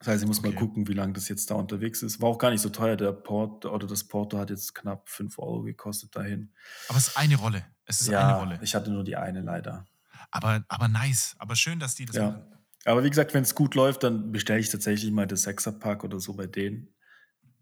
[0.00, 0.50] Das heißt, ich muss okay.
[0.50, 2.20] mal gucken, wie lange das jetzt da unterwegs ist.
[2.20, 2.96] War auch gar nicht so teuer.
[2.96, 6.52] Der Port oder das Porto hat jetzt knapp 5 Euro gekostet dahin.
[6.88, 7.64] Aber es ist eine Rolle.
[7.87, 8.59] Es ist ja, eine Rolle.
[8.62, 9.87] Ich hatte nur die eine leider.
[10.31, 11.37] Aber, aber nice.
[11.38, 12.31] Aber schön, dass die das ja.
[12.31, 12.42] machen.
[12.87, 16.20] Aber wie gesagt, wenn es gut läuft, dann bestelle ich tatsächlich mal das Sechserpack oder
[16.20, 16.94] so bei denen.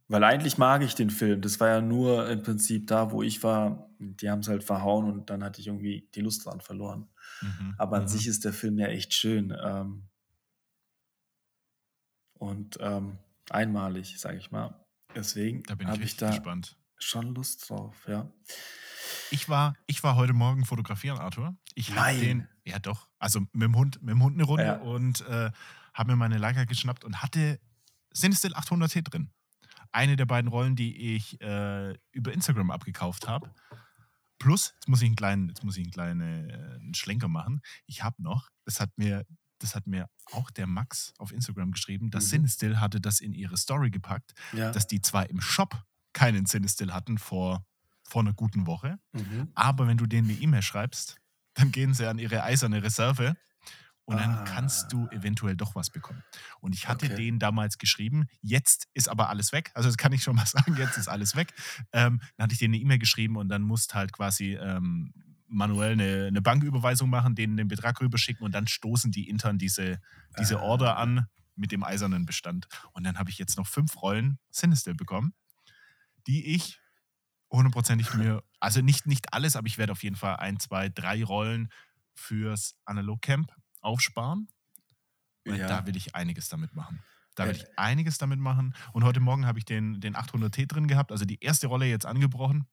[0.08, 1.40] Weil eigentlich mag ich den Film.
[1.40, 3.88] Das war ja nur im Prinzip da, wo ich war.
[3.98, 7.08] Die haben es halt verhauen und dann hatte ich irgendwie die Lust dran verloren.
[7.40, 7.74] Mhm.
[7.78, 8.08] Aber an Mhm.
[8.08, 9.56] sich ist der Film ja echt schön.
[9.64, 10.08] Ähm,
[12.34, 13.18] und ähm,
[13.50, 14.84] einmalig, sage ich mal.
[15.14, 16.76] Deswegen ich habe ich richtig da gespannt.
[16.98, 18.30] schon Lust drauf, ja.
[19.32, 21.56] Ich war, ich war heute Morgen fotografieren, Arthur.
[21.74, 22.20] Ich habe Nein.
[22.20, 24.76] den, ja doch, also mit dem Hund, mit dem Hund eine Runde Ja.
[24.76, 25.50] und äh,
[25.94, 27.58] habe mir meine Leica geschnappt und hatte
[28.14, 29.30] Cinestill 800T drin.
[29.90, 33.50] Eine der beiden Rollen, die ich äh, über Instagram abgekauft habe.
[34.38, 37.60] Plus, jetzt muss ich einen kleinen, jetzt muss ich einen kleinen äh, einen Schlenker machen.
[37.86, 39.24] Ich habe noch, das hat mir,
[39.58, 42.30] das hat mir auch der Max auf Instagram geschrieben, dass Mhm.
[42.30, 44.72] Cinestill hatte das in ihre Story gepackt, ja.
[44.72, 47.64] dass die zwar im Shop keinen Cinestill hatten vor,
[48.04, 49.48] vor einer guten Woche, mhm.
[49.54, 51.16] aber wenn du denen eine E-Mail schreibst,
[51.54, 53.36] dann gehen sie an ihre eiserne Reserve
[54.04, 54.44] und dann Ah.
[54.44, 56.22] kannst du eventuell doch was bekommen.
[56.60, 57.14] Und ich hatte Okay.
[57.14, 59.70] denen damals geschrieben, jetzt ist aber alles weg.
[59.74, 61.54] Also das kann ich schon mal sagen, jetzt ist alles weg.
[61.92, 65.14] Ähm, dann hatte ich denen eine E-Mail geschrieben und dann musst halt quasi ähm,
[65.46, 70.00] manuell eine, eine Banküberweisung machen, denen den Betrag rüberschicken und dann stoßen die intern diese,
[70.38, 70.62] diese Ah.
[70.62, 72.66] Order an mit dem eisernen Bestand.
[72.92, 75.34] Und dann habe ich jetzt noch fünf Rollen Sinister bekommen,
[76.26, 76.80] die ich
[77.52, 81.22] hundertprozentig mir, also nicht, nicht alles, aber ich werde auf jeden Fall ein, zwei, drei
[81.24, 81.68] Rollen
[82.14, 84.48] fürs Analog-Camp aufsparen.
[85.44, 85.66] Weil Ja.
[85.68, 87.02] da will ich einiges damit machen.
[87.34, 87.56] Da will Äh.
[87.58, 88.74] ich einiges damit machen.
[88.92, 92.06] Und heute Morgen habe ich den, den 800T drin gehabt, also die erste Rolle jetzt
[92.06, 92.66] angebrochen.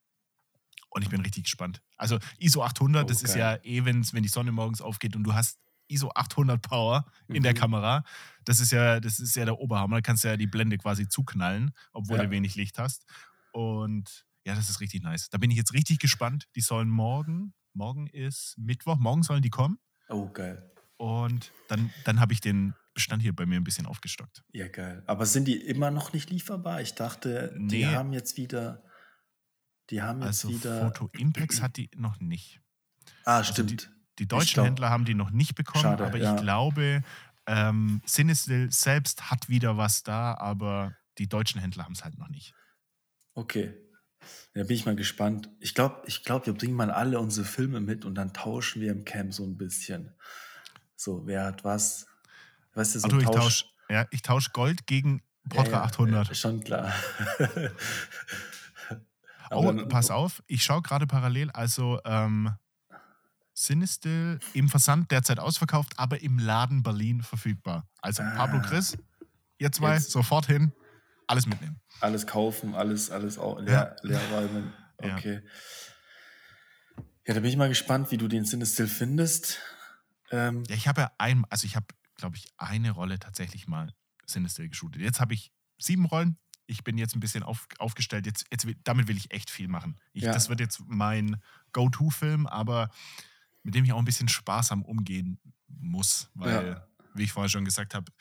[0.90, 1.82] Und ich bin richtig gespannt.
[1.98, 5.24] Also ISO 800, Oh, das ist ja eh, wenn's, wenn die Sonne morgens aufgeht und
[5.24, 7.58] du hast ISO 800 Power in der Mhm.
[7.58, 8.04] Kamera.
[8.46, 9.98] Das ist ja, das ist ja der Oberhammer.
[9.98, 12.26] Da kannst du ja die Blende quasi zuknallen, obwohl Ja.
[12.26, 13.06] du wenig Licht hast.
[13.52, 15.30] Und ja, das ist richtig nice.
[15.30, 16.48] Da bin ich jetzt richtig gespannt.
[16.56, 19.78] Die sollen morgen, morgen ist Mittwoch, morgen sollen die kommen.
[20.10, 20.72] Oh, geil.
[20.98, 24.44] Und dann, dann habe ich den Bestand hier bei mir ein bisschen aufgestockt.
[24.52, 25.04] Ja, geil.
[25.06, 26.82] Aber sind die immer noch nicht lieferbar?
[26.82, 27.96] Ich dachte, die Nee.
[27.96, 28.84] haben jetzt wieder.
[29.92, 30.82] Die haben jetzt Also wieder.
[30.82, 32.60] Photo Impex hat die noch nicht.
[33.26, 33.92] ah, also stimmt.
[34.18, 36.36] Die deutschen glaub- Händler haben die noch nicht bekommen, Schade, aber ja.
[36.36, 37.04] ich glaube,
[37.46, 42.28] ähm, Sinistil selbst hat wieder was da, aber die deutschen Händler haben es halt noch
[42.30, 42.54] nicht.
[43.36, 43.74] Okay.
[44.54, 45.50] Da bin ich mal gespannt.
[45.60, 48.92] Ich glaube, ich glaub, wir bringen mal alle unsere Filme mit und dann tauschen wir
[48.92, 50.14] im Camp so ein bisschen.
[50.96, 52.08] So, wer hat was?
[52.74, 55.84] Weißt du, so Arthur, ich Tausch- tausche ja, ich tausch Gold gegen Portra Ja, ja,
[55.84, 56.30] 800.
[56.32, 56.94] äh, Schon klar.
[59.52, 62.52] Oh, Aber dann- pass auf, ich schaue gerade parallel, also ähm,
[63.56, 67.88] Sinistil im Versand derzeit ausverkauft, aber im Laden Berlin verfügbar.
[68.00, 68.62] Also Pablo Ah.
[68.62, 68.96] Chris,
[69.58, 70.12] ihr zwei, Jetzt.
[70.12, 70.72] sofort hin,
[71.30, 71.80] alles mitnehmen.
[72.02, 74.74] Alles kaufen, alles, alles auch leer, leer räumen.
[75.02, 75.16] Ja.
[75.16, 75.42] Okay.
[77.26, 79.60] Ja, da bin ich mal gespannt, wie du den Cinestill findest.
[80.32, 83.94] Ähm, Ja, ich habe ja ein, also ich habe, glaube ich, eine Rolle tatsächlich mal
[84.26, 85.02] Sinistil geshootet.
[85.02, 86.38] Jetzt habe ich sieben Rollen.
[86.66, 88.26] Ich bin jetzt ein bisschen auf, aufgestellt.
[88.26, 90.00] Jetzt, jetzt, damit will ich echt viel machen.
[90.12, 90.34] Ich, Ja.
[90.34, 92.90] Das wird jetzt mein Go-To-Film, aber
[93.64, 96.88] mit dem ich auch ein bisschen sparsam umgehen muss, weil, Ja.
[97.14, 98.12] wie ich vorher schon gesagt habe,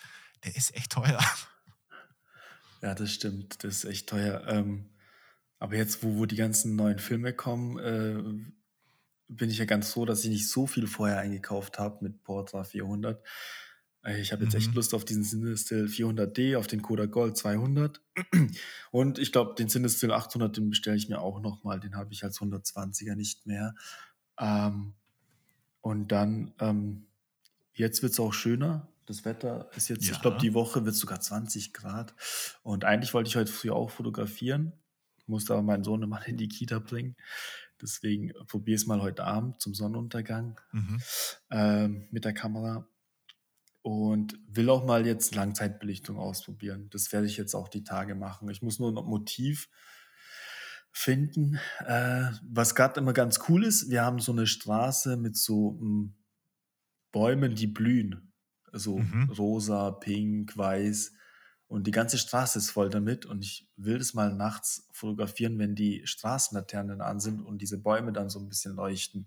[0.44, 1.18] der ist echt teuer.
[2.83, 3.64] Ja, das stimmt.
[3.64, 4.45] Das ist echt teuer.
[4.49, 4.87] Ähm,
[5.59, 8.23] aber jetzt, wo, wo die ganzen neuen Filme kommen, äh,
[9.29, 12.64] bin ich ja ganz froh, dass ich nicht so viel vorher eingekauft habe mit Portra
[12.64, 13.23] 400.
[14.05, 14.75] Äh, Ich habe jetzt echt Mhm.
[14.75, 18.01] Lust auf diesen Cinestill 400D, auf den Kodak Gold 200.
[18.93, 21.81] Und ich glaube, den Cinestill 800, den bestelle ich mir auch nochmal.
[21.81, 23.75] Den habe ich als 120er nicht mehr.
[24.38, 24.95] Ähm,
[25.81, 27.07] und dann, ähm,
[27.75, 28.88] jetzt wird es auch schöner.
[29.09, 30.18] Das Wetter ist jetzt, ich Ja.
[30.21, 32.14] glaube, die Woche wird sogar 20 Grad.
[32.62, 34.73] Und eigentlich wollte ich heute früh auch fotografieren,
[35.27, 37.16] musste aber meinen Sohn immer in die Kita bringen.
[37.81, 41.01] Deswegen probiere es mal heute Abend zum Sonnenuntergang Mhm.
[41.51, 42.87] ähm, mit der Kamera.
[43.83, 46.90] Und will auch mal jetzt Langzeitbelichtung ausprobieren.
[46.90, 48.51] Das werde ich jetzt auch die Tage machen.
[48.51, 49.71] Ich muss nur noch Motiv
[50.92, 51.59] finden.
[51.87, 56.11] Äh, was gerade immer ganz cool ist, wir haben so eine Straße mit so mh,
[57.12, 58.28] Bäumen, die blühen.
[58.72, 59.31] So Mhm.
[59.31, 61.12] rosa, pink, weiß.
[61.68, 63.26] Und die ganze Straße ist voll damit.
[63.26, 68.12] Und ich will das mal nachts fotografieren, wenn die Straßenlaternen an sind und diese Bäume
[68.12, 69.26] dann so ein bisschen leuchten.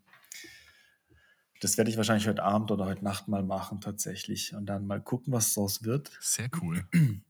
[1.61, 4.55] Das werde ich wahrscheinlich heute Abend oder heute Nacht mal machen, tatsächlich.
[4.55, 6.11] Und dann mal gucken, was daraus wird.
[6.19, 6.83] Sehr cool.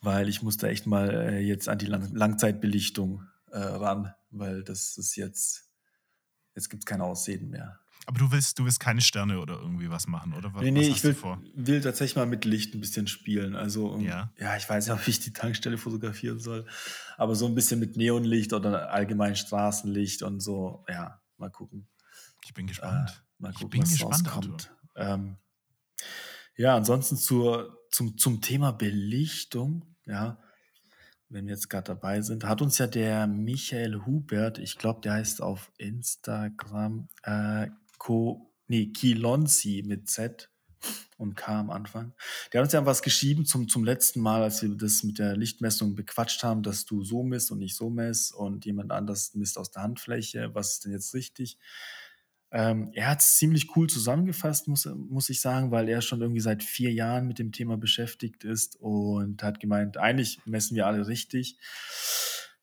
[0.00, 4.64] Weil ich muss da echt mal äh, jetzt an die Lang Langzeitbelichtung äh, ran, weil
[4.64, 5.70] das ist jetzt,
[6.56, 7.78] jetzt gibt es keine Aussehen mehr.
[8.06, 10.52] Aber du willst, du willst keine Sterne oder irgendwie was machen, oder?
[10.54, 11.16] Was, Nee, nee, was ich will,
[11.54, 13.54] will tatsächlich mal mit Licht ein bisschen spielen.
[13.56, 14.32] Also, um, Ja.
[14.38, 16.66] ja, ich weiß ja, ob ich die Tankstelle fotografieren soll,
[17.16, 21.88] aber so ein bisschen mit Neonlicht oder allgemein Straßenlicht und so, ja, mal gucken.
[22.44, 23.24] Ich bin Äh, gespannt.
[23.38, 24.72] mal Ich gucken, bin was gespannt, rauskommt.
[24.96, 25.36] Ähm,
[26.56, 30.38] ja, ansonsten zur, zum, zum Thema Belichtung, ja,
[31.30, 35.14] wenn wir jetzt gerade dabei sind, hat uns ja der Michael Hubert, ich glaube, der
[35.14, 40.50] heißt auf Instagram, äh, Co, nee, Kilonzi mit Z
[41.16, 42.14] und K am Anfang.
[42.52, 45.36] Der hat uns ja was geschrieben zum, zum letzten Mal, als wir das mit der
[45.36, 49.58] Lichtmessung bequatscht haben, dass du so misst und nicht so misst und jemand anders misst
[49.58, 50.54] aus der Handfläche.
[50.54, 51.58] Was ist denn jetzt richtig?
[52.50, 56.40] Ähm, er hat es ziemlich cool zusammengefasst, muss, muss ich sagen, weil er schon irgendwie
[56.40, 61.08] seit vier Jahren mit dem Thema beschäftigt ist und hat gemeint, eigentlich messen wir alle
[61.08, 61.58] richtig.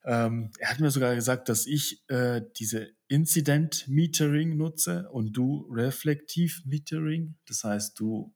[0.06, 5.68] Ähm, er hat mir sogar gesagt, dass ich äh, diese Incident Metering nutze und du
[5.70, 7.36] Reflektiv Metering.
[7.46, 8.34] Das heißt, du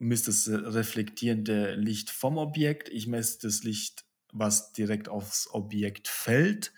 [0.00, 6.72] misst das reflektierende Licht vom Objekt, ich messe das Licht, was direkt aufs Objekt fällt.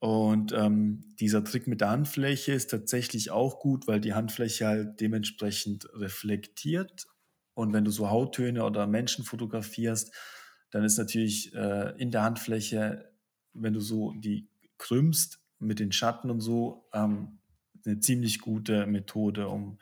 [0.00, 5.00] Und ähm, dieser Trick mit der Handfläche ist tatsächlich auch gut, weil die Handfläche halt
[5.00, 7.06] dementsprechend reflektiert.
[7.54, 10.12] Und wenn du so Hauttöne oder Menschen fotografierst,
[10.72, 13.12] dann ist natürlich äh, in der Handfläche,
[13.52, 17.38] wenn du so die krümmst mit den Schatten und so, ähm,
[17.84, 19.78] eine ziemlich gute Methode, um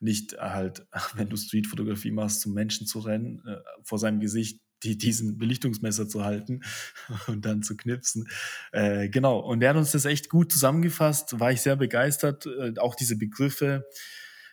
[0.00, 4.98] nicht halt, wenn du Streetfotografie machst, zum Menschen zu rennen, äh, vor seinem Gesicht die,
[4.98, 6.62] diesen Belichtungsmesser zu halten
[7.26, 8.28] und dann zu knipsen.
[8.72, 12.74] Äh, genau, und er hat uns das echt gut zusammengefasst, war ich sehr begeistert, äh,
[12.78, 13.86] auch diese Begriffe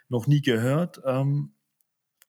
[0.10, 1.02] noch nie gehört.
[1.06, 1.56] Ähm,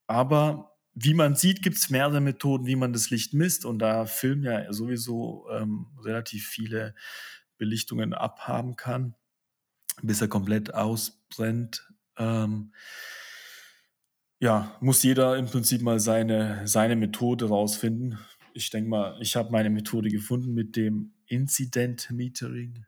[0.06, 4.04] aber wie man sieht, gibt es mehrere Methoden, wie man das Licht misst und da
[4.04, 6.94] Film ja sowieso ähm, relativ viele
[7.62, 9.14] Belichtungen abhaben kann,
[10.03, 11.88] bis er komplett ausbrennt.
[12.18, 12.72] Ähm,
[14.40, 18.18] ja, muss jeder im Prinzip mal seine, seine Methode rausfinden.
[18.53, 22.85] Ich denke mal, ich habe meine Methode gefunden mit dem Incident Metering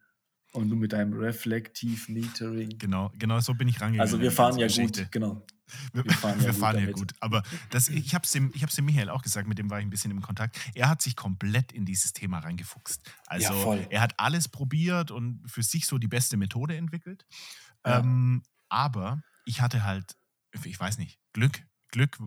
[0.51, 2.77] und du mit einem Reflektiv Metering.
[2.77, 4.01] Genau, genau so bin ich rangegangen.
[4.01, 5.03] Also wir fahren ja Geschichte.
[5.03, 5.47] gut, genau.
[5.93, 8.53] Wir, wir fahren ja, wir gut, fahren ja gut, Aber das, ich habe es dem,
[8.53, 10.59] dem Michael auch gesagt, mit dem war ich ein bisschen im Kontakt.
[10.75, 13.03] Er hat sich komplett in dieses Thema reingefuchst.
[13.27, 17.27] Also ja, er hat alles probiert und für sich so die beste Methode entwickelt.
[17.87, 18.01] Ja.
[18.01, 20.17] Ähm, aber ich hatte halt,
[20.65, 21.65] ich weiß nicht, Glück.
[21.95, 22.19] Glück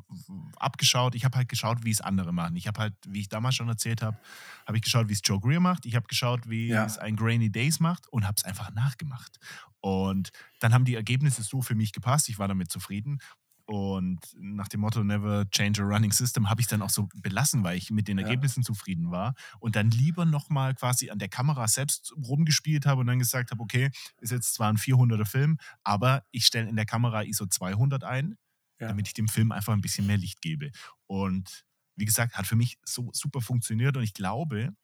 [0.56, 1.14] abgeschaut.
[1.14, 2.56] Ich habe halt geschaut, wie es andere machen.
[2.56, 4.18] Ich habe halt, wie ich damals schon erzählt habe,
[4.66, 5.86] habe ich geschaut, wie es Joe Greer macht.
[5.86, 6.86] Ich habe geschaut, wie ja.
[6.86, 9.38] es ein Grainy Days macht und habe es einfach nachgemacht.
[9.82, 10.30] Und
[10.62, 12.30] dann haben die Ergebnisse so für mich gepasst.
[12.30, 13.20] Ich war damit zufrieden.
[13.66, 17.66] Und nach dem Motto Never Change a Running System habe ich dann auch so belassen,
[17.66, 18.68] weil ich mit den Ergebnissen ja.
[18.68, 19.34] zufrieden war.
[19.60, 23.62] Und dann lieber nochmal quasi an der Kamera selbst rumgespielt habe und dann gesagt habe,
[23.62, 28.06] okay, ist jetzt zwar ein 400er Film, aber ich stelle in der Kamera ISO 200
[28.06, 28.38] ein
[28.80, 28.88] ja.
[28.88, 30.72] damit ich dem Film einfach ein bisschen mehr Licht gebe.
[31.06, 34.76] Und wie gesagt, hat für mich so super funktioniert und ich glaube,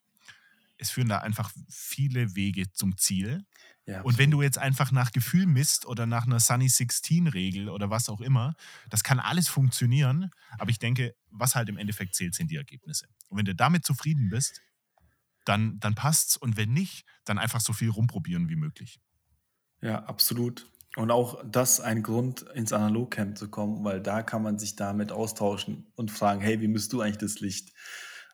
[0.76, 3.44] es führen da einfach viele Wege zum Ziel.
[3.86, 7.90] Ja, und wenn du jetzt einfach nach Gefühl misst oder nach einer Sunny 16-Regel oder
[7.90, 8.54] was auch immer,
[8.88, 10.30] das kann alles funktionieren.
[10.58, 13.06] Aber ich denke, was halt im Endeffekt zählt, sind die Ergebnisse.
[13.28, 14.62] Und wenn du damit zufrieden bist,
[15.44, 16.36] dann, dann passt's.
[16.36, 19.00] Und wenn nicht, dann einfach so viel rumprobieren wie möglich.
[19.82, 20.66] Ja, absolut.
[20.96, 25.10] Und auch das ein Grund, ins Analogcamp zu kommen, weil da kann man sich damit
[25.10, 27.72] austauschen und fragen, hey, wie misst du eigentlich das Licht?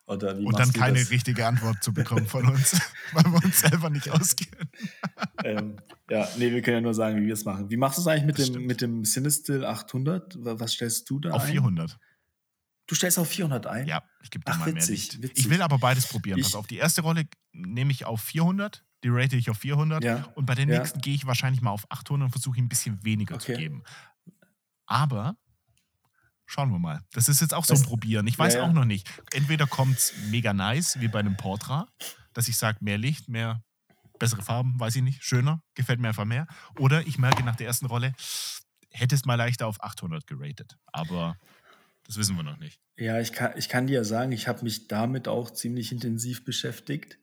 [0.07, 1.11] Oder wie und dann keine das?
[1.11, 2.81] richtige Antwort zu bekommen von uns,
[3.13, 4.69] weil wir uns selber nicht auskennen.
[5.45, 5.77] ähm,
[6.11, 7.71] ja, nee, wir können ja nur sagen, wie wir es machen.
[7.71, 10.37] Wie machst du es eigentlich mit dem, mit dem Cinestill 800?
[10.41, 11.53] Was stellst du da Auf ein?
[11.53, 11.99] 400.
[12.89, 13.87] Du stellst auf 400 ein?
[13.87, 15.23] Ja, ich gebe da Ach, mal witzig, mehr Licht.
[15.23, 15.45] Witzig.
[15.45, 16.41] Ich will aber beides probieren.
[16.41, 20.05] Ich, Pass auf, die erste Rolle nehme ich auf 400 die rate ich auf 400
[20.05, 20.25] ja.
[20.35, 20.79] und bei der ja.
[20.79, 23.55] nächsten gehe ich wahrscheinlich mal auf 800 und versuche ein bisschen weniger okay.
[23.55, 23.83] zu geben.
[24.87, 25.37] Aber
[26.47, 27.01] schauen wir mal.
[27.13, 28.27] Das ist jetzt auch so ein Probieren.
[28.27, 29.09] Ich weiß ja, auch noch nicht.
[29.33, 31.87] Entweder kommt es mega nice, wie bei einem Portra,
[32.33, 33.63] dass ich sage, mehr Licht, mehr
[34.19, 36.47] bessere Farben, weiß ich nicht, schöner, gefällt mir einfach mehr.
[36.79, 38.13] Oder ich merke nach der ersten Rolle,
[38.91, 40.77] hättest mal leichter auf 800 geratet.
[40.87, 41.37] Aber
[42.05, 42.81] das wissen wir noch nicht.
[42.97, 46.45] Ja, ich kann, ich kann dir ja sagen, ich habe mich damit auch ziemlich intensiv
[46.45, 47.19] beschäftigt.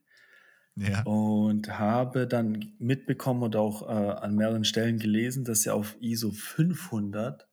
[0.78, 1.02] Ja.
[1.02, 6.30] Und habe dann mitbekommen und auch äh, an mehreren Stellen gelesen, dass er auf ISO
[6.30, 7.48] 500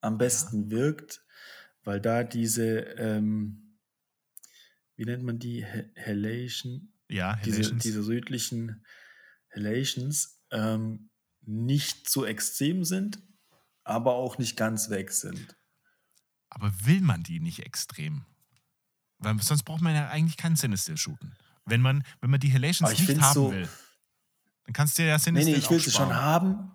[0.00, 0.70] am besten ja.
[0.70, 1.24] wirkt,
[1.84, 3.78] weil da diese, ähm,
[4.96, 6.92] wie nennt man die, Halation?
[7.08, 8.84] Ja, diese, diese rötlichen
[9.54, 11.10] Halations ähm,
[11.42, 13.22] nicht so extrem sind,
[13.84, 15.56] aber auch nicht ganz weg sind.
[16.50, 18.24] Aber will man die nicht extrem?
[19.18, 21.36] Weil sonst braucht man ja eigentlich keinen Cinestill shooten.
[21.68, 23.68] Wenn man, wenn man die Halations nicht haben so, will,
[24.64, 26.70] dann kannst du ja Sinister Nee, nee, ich will sie schon haben.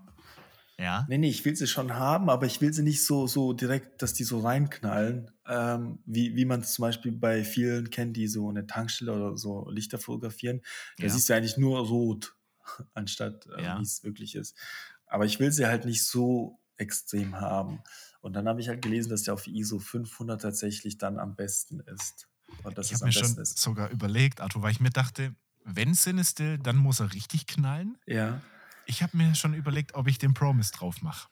[0.77, 1.05] Ja.
[1.07, 4.01] Nee, nee, ich will sie schon haben, aber ich will sie nicht so, so direkt,
[4.01, 8.27] dass die so reinknallen, ähm, wie, wie man es zum Beispiel bei vielen kennt, die
[8.27, 10.61] so eine Tankstelle oder so Lichter fotografieren.
[10.97, 11.09] Da ja.
[11.09, 12.35] siehst du eigentlich nur rot,
[12.93, 13.77] anstatt äh, ja.
[13.77, 14.57] wie es wirklich ist.
[15.05, 17.83] Aber ich will sie halt nicht so extrem haben.
[18.21, 21.81] Und dann habe ich halt gelesen, dass der auf ISO 500 tatsächlich dann am besten
[21.81, 22.27] ist.
[22.63, 23.57] Und das Ich habe mir schon ist.
[23.57, 25.33] sogar überlegt, Arthur, weil ich mir dachte,
[25.65, 27.97] wenn Cinestill, dann muss er richtig knallen.
[28.05, 28.41] Ja.
[28.85, 31.27] Ich habe mir schon überlegt, ob ich den Promise drauf mache.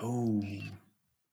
[0.00, 0.42] Oh.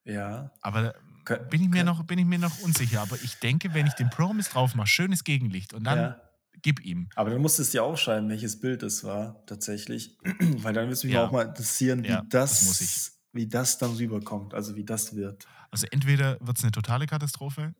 [0.03, 0.51] Ja.
[0.61, 3.01] Aber Ka- bin ich, mir noch, bin ich mir noch unsicher.
[3.01, 6.21] Aber ich denke, wenn ich den Promise drauf mache, schönes Gegenlicht und dann Ja.
[6.61, 7.09] gib ihm.
[7.15, 10.17] Aber dann musstest du dir aufschreiben, welches Bild es war, tatsächlich.
[10.23, 11.25] Weil dann würde es mich Ja.
[11.25, 15.45] auch mal interessieren, wie Ja, das, das wie das dann rüberkommt, also wie das wird.
[15.69, 17.75] Also entweder wird es eine totale Katastrophe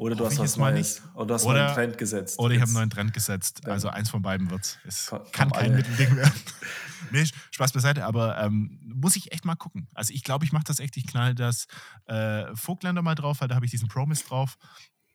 [0.00, 1.02] Oder du hast was Neues.
[1.14, 2.38] Oder du hast Oder- einen Trend gesetzt.
[2.38, 3.66] oder ich habe einen neuen Trend gesetzt.
[3.66, 5.06] Also eins von beiden wird es.
[5.08, 5.76] Ko- kann kein alle.
[5.76, 6.32] Mittelding werden.
[7.10, 9.88] nee, Spaß beiseite, aber ähm, muss ich echt mal gucken.
[9.92, 10.96] Also ich glaube, ich mache das echt.
[10.96, 11.66] Ich knall das
[12.06, 14.56] äh, Vogtländer mal drauf, weil da habe ich diesen Promise drauf.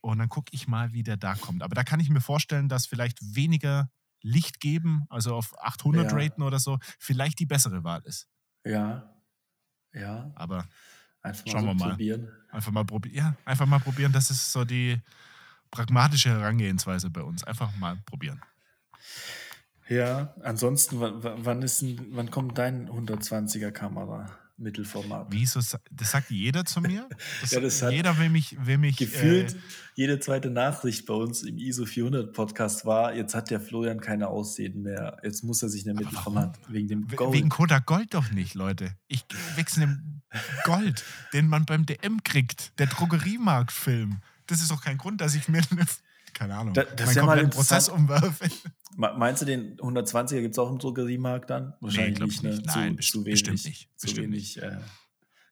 [0.01, 1.63] Und dann gucke ich mal, wie der da kommt.
[1.63, 3.89] Aber da kann ich mir vorstellen, dass vielleicht weniger
[4.21, 6.15] Licht geben, also auf 800 Ja.
[6.17, 8.27] raten oder so, vielleicht die bessere Wahl ist.
[8.63, 9.11] Ja.
[9.93, 10.31] Ja.
[10.35, 10.65] Aber
[11.25, 11.89] Einfach mal Schauen so wir mal.
[11.89, 12.27] probieren.
[12.51, 13.15] einfach mal probieren.
[13.15, 14.11] Ja, einfach mal probieren.
[14.11, 15.01] Das ist so die
[15.71, 17.43] pragmatische Herangehensweise bei uns.
[17.43, 18.41] Einfach mal probieren.
[19.89, 24.29] Ja, ansonsten, wann, ist wann kommt dein 120er Kamera?
[24.57, 25.27] Mittelformat.
[25.29, 25.59] Wieso?
[25.91, 27.07] Das sagt jeder zu mir.
[27.41, 29.57] Das, Ja, das hat jeder will mich, will mich Gefühlt Äh,
[29.95, 34.27] jede zweite Nachricht bei uns im ISO 400 Podcast war, jetzt hat der Florian keine
[34.27, 35.17] Aussehen mehr.
[35.23, 37.33] Jetzt muss er sich eine Aber Mittelformat wegen dem Gold.
[37.33, 38.95] wegen Kodak Gold doch nicht, Leute.
[39.07, 40.21] Ich wechsle den
[40.63, 42.77] Gold, den man beim DM kriegt.
[42.79, 44.21] Der Drogeriemarktfilm.
[44.47, 45.85] Das ist doch kein Grund, dass ich mir eine,
[46.35, 48.47] keine Ahnung, Da- das ist ja mal Prozess umwerfe.
[48.97, 51.73] Me- Meinst du, den 120er gibt es auch im Drogeriemarkt dann?
[51.81, 52.49] Wahrscheinlich ich nicht, ne?
[52.51, 52.65] nicht.
[52.67, 53.89] Nein, best- wenig, bestimmt nicht.
[53.97, 54.61] Zu Bestimmt wenig.
[54.61, 54.77] Äh,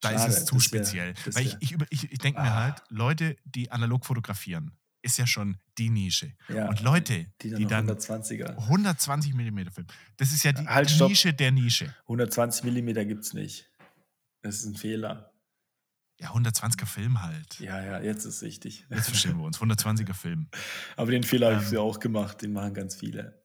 [0.02, 0.30] Da schade.
[0.32, 1.14] ist es zu speziell.
[1.26, 2.64] das Weil ich, ich, ich, ich denke mir Ah.
[2.66, 6.32] halt, Leute, die analog fotografieren, ist ja schon die Nische.
[6.48, 8.56] ja, Und Leute, die dann, die dann 120er.
[8.58, 11.10] 120 mm Film, das ist ja die, Halt, die stopp.
[11.10, 11.94] Nische der Nische.
[12.04, 13.70] 120 mm gibt es nicht.
[14.42, 15.33] Das ist ein Fehler.
[16.20, 17.60] Ja, 120er Film halt.
[17.60, 18.86] Ja, ja, jetzt ist richtig.
[18.90, 19.60] Jetzt verstehen wir uns.
[19.60, 20.48] 120er Film.
[20.96, 21.76] Aber den Fehler habe ich Ähm.
[21.76, 22.42] ja auch gemacht.
[22.42, 23.44] Den machen ganz viele.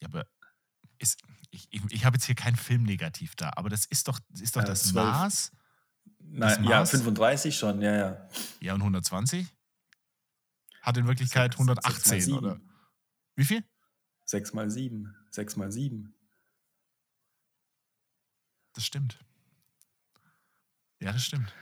[0.00, 0.26] Ja, aber
[0.98, 4.18] ist, ich, ich, ich habe jetzt hier kein Film negativ da, aber das ist doch,
[4.30, 4.94] das, ist doch Ja, das 12.
[4.94, 5.52] Maß.
[6.20, 6.90] Nein, ja, Maß?
[6.92, 8.28] 35 schon, ja, ja.
[8.60, 9.46] Ja, und 120?
[10.80, 12.38] Hat in Wirklichkeit Sechs- sechs mal 118, sieben.
[12.38, 12.60] oder?
[13.36, 13.64] Wie viel?
[14.26, 15.14] 6 mal 7.
[15.30, 16.14] 6 mal 7.
[18.74, 19.18] Das stimmt.
[21.00, 21.52] Ja, das stimmt.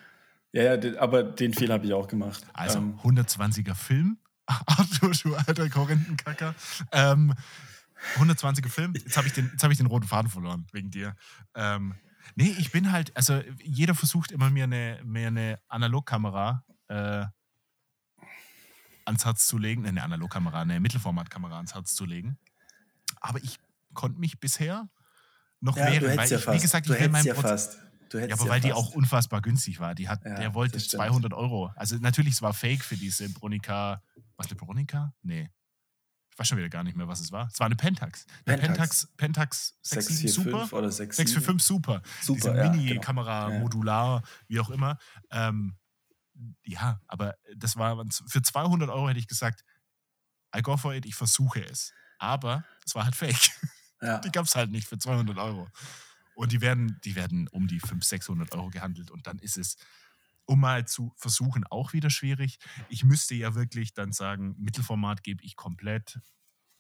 [0.53, 2.47] Ja, ja, den, aber den Fehler habe ich auch gemacht.
[2.55, 4.19] Also Ähm, 120er Film.
[4.47, 6.55] Arthur, du alter Korinthenkacker.
[6.93, 7.35] Ähm,
[8.17, 8.95] 120er Film.
[8.95, 11.15] Jetzt habe ich, den- jetzt hab ich den roten Faden verloren, wegen dir.
[11.55, 11.95] Ähm,
[12.37, 17.27] nee, ich bin halt, also jeder versucht immer mir eine, mir eine Analogkamera äh,
[19.05, 19.87] ans Herz zu legen.
[19.87, 22.39] Eine Analogkamera, eine Mittelformatkamera ans Herz zu legen.
[23.21, 23.59] Aber ich
[23.95, 24.89] konnte mich bisher
[25.61, 26.57] noch ja, du wehren, weil ja ich, fast.
[26.59, 27.79] wie gesagt, du ich will meinen ja Proz-
[28.09, 28.81] Du ja, aber weil die fast.
[28.81, 29.95] auch unfassbar günstig war.
[29.95, 31.03] Die hat, Ja, der wollte das stimmt.
[31.03, 31.71] 200 Euro.
[31.77, 34.03] Also natürlich, es war fake für diese Bronica.
[34.37, 35.15] Was eine Bronica?
[35.23, 35.51] Nee.
[36.31, 37.49] Ich weiß schon wieder gar nicht mehr, was es war.
[37.53, 38.25] Es war eine Pentax.
[38.47, 39.09] Eine Pentax.
[39.17, 40.59] Pentax, Pentax 647 Super.
[40.61, 42.03] 645 oder 6, 645 Super.
[42.21, 43.55] Super, Diese ja, Mini-Kamera, genau.
[43.57, 43.61] Ja.
[43.61, 44.99] modular, wie auch immer.
[45.31, 45.77] Ähm,
[46.65, 49.65] ja, aber das war für 200 Euro hätte ich gesagt,
[50.57, 51.93] I go for it, ich versuche es.
[52.19, 53.51] Aber es war halt fake.
[54.01, 54.19] Ja.
[54.25, 55.69] Die gab es halt nicht für 200 Euro.
[56.39, 59.11] Und die werden, die werden um die 500, 600 Euro gehandelt.
[59.11, 59.77] Und dann ist es,
[60.45, 62.59] um mal zu versuchen, auch wieder schwierig.
[62.89, 66.21] Ich müsste ja wirklich dann sagen, Mittelformat gebe ich komplett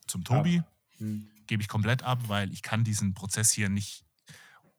[0.06, 0.62] zum Tobi,
[0.98, 1.28] Hm.
[1.48, 4.04] gebe ich komplett ab, weil ich kann diesen Prozess hier nicht,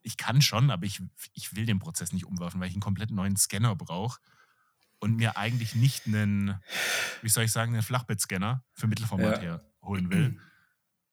[0.01, 1.01] ich kann schon, aber ich,
[1.33, 4.21] ich will den Prozess nicht umwerfen, weil ich einen komplett neuen Scanner brauche
[4.99, 6.55] und mir eigentlich nicht einen,
[7.21, 9.61] wie soll ich sagen, einen Flachbettscanner für Mittelformat Ja.
[9.81, 10.39] herholen will,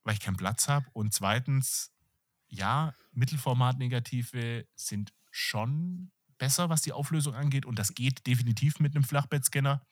[0.04, 0.86] weil ich keinen Platz habe.
[0.92, 1.92] Und zweitens,
[2.48, 7.66] ja, Mittelformat-Negative sind schon besser, was die Auflösung angeht.
[7.66, 9.82] Und das geht definitiv mit einem Flachbettscanner.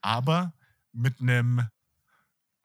[0.00, 0.54] Aber
[0.92, 1.68] mit einem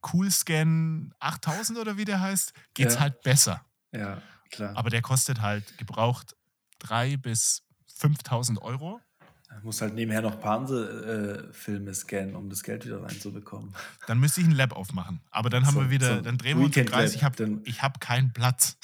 [0.01, 2.99] Coolscan 8000 oder wie der heißt, geht es Ja.
[3.01, 3.65] halt besser.
[3.91, 4.75] Ja, klar.
[4.75, 6.36] Aber der kostet halt gebraucht
[6.79, 9.01] 3.000 bis 5.000 Euro.
[9.49, 13.74] Du musst halt nebenher noch Panse-Filme scannen, um das Geld wieder reinzubekommen.
[14.05, 15.19] Dann müsste ich ein Lab aufmachen.
[15.32, 17.15] Aber dann haben So- wir wieder, so dann drehen wir uns im Kreis.
[17.15, 18.78] Ich habe hab keinen Platz.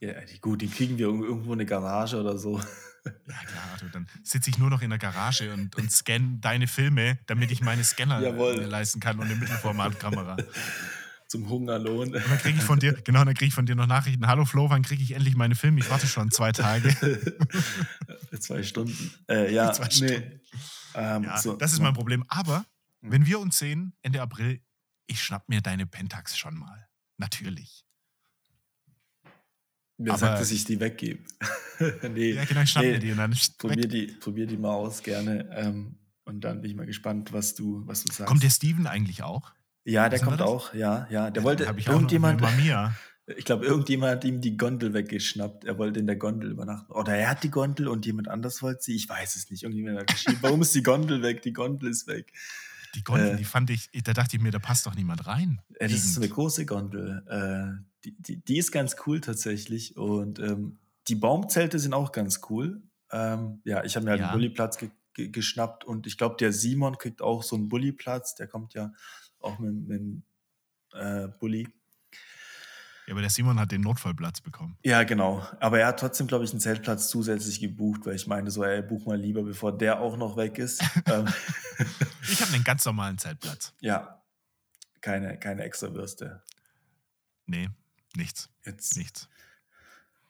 [0.00, 2.58] Ja, gut, die kriegen wir irg- irgendwo in eine Garage oder so.
[3.04, 6.66] Ja klar, also dann sitze ich nur noch in der Garage und, und scanne deine
[6.66, 8.56] Filme, damit ich meine Scanner Jawohl.
[8.56, 10.36] mir leisten kann und eine Mittelformatkamera.
[11.34, 12.12] Und Zum Hungerlohn.
[12.12, 14.26] dann kriege ich von dir, genau, dann kriege ich von dir noch Nachrichten.
[14.28, 15.80] Hallo Flo, wann kriege ich endlich meine Filme?
[15.80, 16.94] Ich warte schon zwei Tage.
[18.40, 19.12] Zwei Stunden.
[19.28, 19.90] Äh, ja, Zwei nee.
[19.90, 20.40] Stunden.
[20.94, 22.24] Ähm, Ja, so, das ist mein Problem.
[22.28, 22.64] Aber
[23.00, 24.60] wenn wir uns sehen, Ende April,
[25.06, 26.86] ich schnapp mir deine Pentax schon mal.
[27.18, 27.84] Natürlich.
[29.98, 31.24] Wer aber- sagt, dass ich die weggebe?
[32.12, 34.72] nee, Ja, genau, ich schnapp nee, mir die und dann probier, die, probier die mal
[34.74, 35.48] aus, gerne.
[35.52, 38.26] Ähm, Und dann bin ich mal gespannt, was du, was du sagst.
[38.28, 39.52] Kommt der Steven eigentlich auch?
[39.84, 41.30] Ja, der Wissen kommt auch, ja, ja.
[41.30, 42.40] Der wollte Hab ich irgendjemand,
[43.36, 45.64] ich glaube, irgendjemand hat ihm die Gondel weggeschnappt.
[45.64, 46.92] Er wollte in der Gondel übernachten.
[46.92, 48.94] Oder er hat die Gondel und jemand anders wollte sie.
[48.96, 49.62] Ich weiß es nicht.
[49.62, 51.42] Irgendjemand hat geschrieben, warum ist die Gondel weg?
[51.42, 52.32] Die Gondel ist weg.
[52.94, 53.36] Die Gondel, Äh.
[53.36, 55.60] die fand ich, da dachte ich mir, da passt doch niemand rein.
[55.80, 57.22] Ja, das ist so eine große Gondel.
[57.28, 59.96] Äh, die, die, die ist ganz cool tatsächlich.
[59.96, 60.78] Und ähm,
[61.08, 62.82] die Baumzelte sind auch ganz cool.
[63.10, 64.28] Ähm, ja, ich habe mir halt Ja.
[64.28, 68.34] einen Bulliplatz ge ge geschnappt und ich glaube, der Simon kriegt auch so einen Bulliplatz.
[68.34, 68.90] Der kommt ja
[69.44, 70.22] auch mit, mit dem
[70.92, 71.68] äh, Bulli.
[73.06, 74.78] Ja, aber der Simon hat den Notfallplatz bekommen.
[74.82, 75.46] Ja, genau.
[75.60, 78.80] Aber er hat trotzdem, glaube ich, einen Zeltplatz zusätzlich gebucht, weil ich meine so, ey,
[78.80, 80.82] buch mal lieber, bevor der auch noch weg ist.
[81.06, 81.26] ähm,
[82.22, 83.74] Ich habe einen ganz normalen Zeltplatz.
[83.80, 84.22] ja,
[85.02, 86.42] keine, keine extra Würste.
[87.44, 87.68] Nee,
[88.16, 88.48] nichts.
[88.64, 89.28] Jetzt Nichts.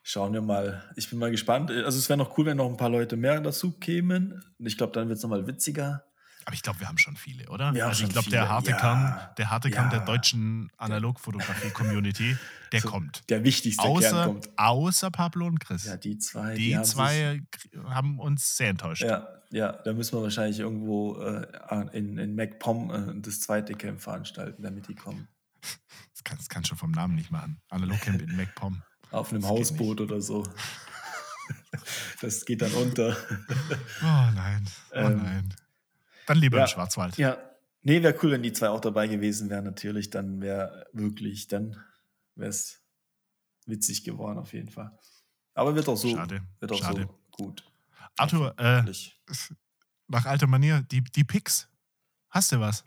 [0.06, 0.82] Schauen wir mal.
[0.96, 1.70] Ich bin mal gespannt.
[1.70, 4.44] Also es wäre noch cool, wenn noch ein paar Leute mehr dazu kämen.
[4.58, 6.04] Ich glaube, dann wird es nochmal witziger.
[6.46, 7.66] Aber ich glaube, wir haben schon viele, oder?
[7.68, 8.76] Haben also ich glaube, der harte ja.
[8.76, 10.04] Kern, der harte Kern der Ja.
[10.04, 12.36] deutschen Analogfotografie-Community,
[12.72, 13.22] der So, kommt.
[13.30, 14.58] Der wichtigste Kern Außer, kommt.
[14.58, 15.84] außer Pablo und Chris.
[15.86, 16.54] Ja, die zwei.
[16.54, 17.42] die haben zwei
[17.88, 19.02] haben uns sehr enttäuscht.
[19.02, 21.46] Ja, ja, da müssen wir wahrscheinlich irgendwo äh,
[21.92, 25.28] in, in MacPom äh, das zweite Camp veranstalten, damit die kommen.
[26.12, 27.60] Das kannst kann schon vom Namen nicht machen.
[27.70, 28.82] Analogcamp in MacPom.
[29.10, 30.46] Auf einem Das Hausboot oder so.
[32.20, 33.16] das geht dann unter.
[34.02, 34.64] Oh nein.
[34.92, 35.54] Oh Ähm, nein.
[36.26, 36.64] Dann lieber ja.
[36.64, 37.16] im Schwarzwald.
[37.18, 37.38] Ja,
[37.82, 40.10] nee, wäre cool, wenn die zwei auch dabei gewesen wären, natürlich.
[40.10, 41.76] Dann wäre wirklich, dann
[42.34, 42.80] wäre es
[43.66, 44.96] witzig geworden, auf jeden Fall.
[45.54, 47.02] Aber wird auch so, Schade, wird auch schade.
[47.02, 47.64] so gut.
[48.16, 48.82] Arthur, äh,
[50.08, 51.68] nach alter Manier, die, die Picks.
[52.30, 52.84] Hast du was?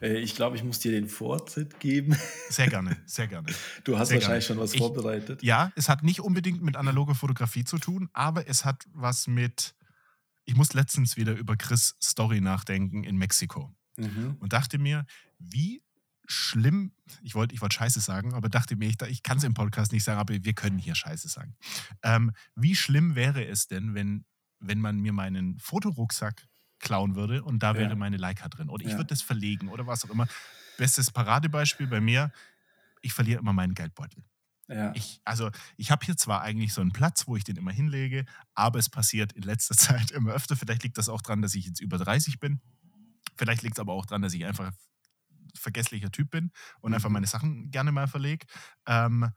[0.00, 2.16] Äh, ich glaube, ich muss dir den Vortritt geben.
[2.48, 3.48] Sehr gerne, sehr gerne.
[3.82, 4.58] Du hast Sehr wahrscheinlich gerne.
[4.58, 5.42] schon was Ich- vorbereitet.
[5.42, 9.74] Ja, es hat nicht unbedingt mit analoger Fotografie zu tun, aber es hat was mit.
[10.44, 14.36] Ich muss letztens wieder über Chris Story nachdenken in Mexiko Mhm.
[14.40, 15.06] und dachte mir,
[15.38, 15.82] wie
[16.26, 16.92] schlimm,
[17.22, 19.92] ich wollte ich wollt Scheiße sagen, aber dachte mir, ich, ich kann es im Podcast
[19.92, 21.54] nicht sagen, aber wir können hier Scheiße sagen.
[22.02, 24.24] Ähm, wie schlimm wäre es denn, wenn,
[24.58, 26.46] wenn man mir meinen Fotorucksack
[26.80, 27.78] klauen würde und da Ja.
[27.78, 28.96] wäre meine Leica drin oder ich Ja.
[28.98, 30.26] würde das verlegen oder was auch immer.
[30.78, 32.32] Bestes Paradebeispiel bei mir,
[33.02, 34.24] ich verliere immer meinen Geldbeutel.
[34.68, 34.92] Ja.
[34.94, 38.24] Ich, also ich habe hier zwar eigentlich so einen Platz, wo ich den immer hinlege,
[38.54, 39.74] aber es passiert in letzter
[40.08, 40.56] Zeit immer öfter.
[40.56, 42.60] Vielleicht liegt das auch daran, dass ich jetzt über 30 bin.
[43.36, 44.76] Vielleicht liegt es aber auch daran, dass ich einfach ein
[45.56, 46.50] vergesslicher Typ bin
[46.80, 47.14] und einfach Mhm.
[47.14, 48.46] meine Sachen gerne mal verlege.
[48.86, 49.30] Ähm,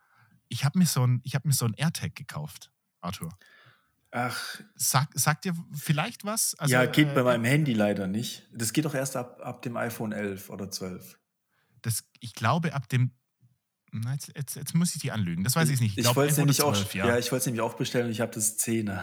[0.49, 2.71] ich habe mir, so ein- ich mir so ein AirTag gekauft,
[3.01, 3.37] Arthur.
[4.11, 6.55] Ach, Sag, sagt dir vielleicht was?
[6.55, 8.47] Also, ja, geht bei äh, meinem Handy leider nicht.
[8.53, 11.19] Das geht doch erst ab, ab dem iPhone 11 oder 12.
[11.81, 13.11] Das, ich glaube, ab dem.
[14.03, 15.43] Na, jetzt, jetzt, jetzt muss ich die anlügen.
[15.43, 15.97] Das weiß ich nicht.
[15.97, 17.17] Ich glaube, wollte es 11 oder nämlich auch, 12, ja.
[17.17, 19.01] ich wollte es nämlich auch bestellen und ich habe das 10er.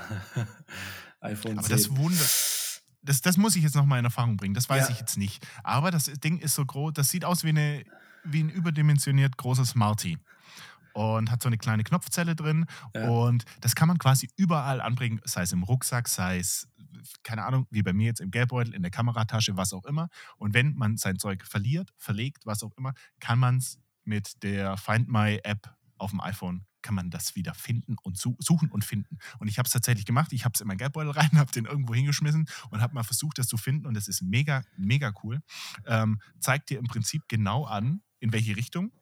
[1.21, 1.77] iPhone Aber 10.
[1.77, 2.25] das Wunder.
[3.03, 4.55] Das, das muss ich jetzt noch mal in Erfahrung bringen.
[4.55, 4.95] Das weiß Ja.
[4.95, 5.47] ich jetzt nicht.
[5.63, 7.85] Aber das Ding ist so groß, das sieht aus wie, eine,
[8.25, 10.19] wie ein überdimensioniert großes Smartie.
[10.95, 12.67] Und hat so eine kleine Knopfzelle drin.
[12.95, 13.09] Ja.
[13.09, 16.69] Und das kann man quasi überall anbringen, sei es im Rucksack, sei es,
[17.25, 20.09] keine Ahnung, wie bei mir jetzt im Geldbeutel, in der Kameratasche, was auch immer.
[20.37, 24.77] Und wenn man sein Zeug verliert, verlegt, was auch immer, kann man es mit der
[24.77, 28.85] Find My App auf dem iPhone kann man das wieder finden und su suchen und
[28.85, 29.19] finden.
[29.39, 30.33] Und ich habe es tatsächlich gemacht.
[30.35, 33.39] Ich habe es in meinen Geldbeutel rein, habe den irgendwo hingeschmissen und habe mal versucht,
[33.39, 33.87] das zu finden.
[33.87, 35.41] Und das ist mega, mega cool.
[35.87, 38.93] Ähm, zeigt dir im Prinzip genau an, in welche Richtung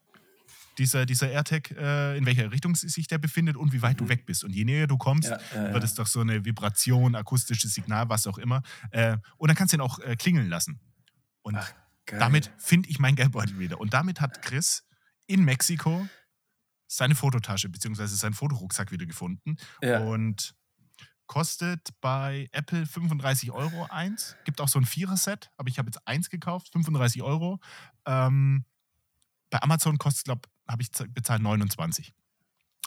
[0.79, 4.09] dieser, dieser AirTag, äh, in welcher Richtung sich der befindet und wie weit du Mhm.
[4.11, 4.45] weg bist.
[4.45, 5.75] Und je näher du kommst, ja, ja, ja.
[5.75, 8.63] wird es doch so eine Vibration, akustisches Signal, was auch immer.
[8.91, 10.81] Äh, und dann kannst du ihn auch äh, klingeln lassen.
[11.43, 11.73] Und Ach,
[12.07, 13.81] damit finde ich meinen Geldbeutel wieder.
[13.81, 14.85] Und damit hat Chris
[15.27, 16.07] in Mexiko
[16.87, 18.07] seine Fototasche bzw.
[18.07, 19.57] seinen Fotorucksack wieder gefunden.
[19.81, 20.01] Ja.
[20.01, 20.55] Und
[21.27, 24.37] kostet bei Apple 35 Euro eins.
[24.45, 27.59] Gibt auch so ein Vierer-Set, aber ich habe jetzt eins gekauft, 35 Euro.
[28.05, 28.67] Ähm,
[29.49, 32.15] bei Amazon kostet, glaube habe ich bezahlt 29.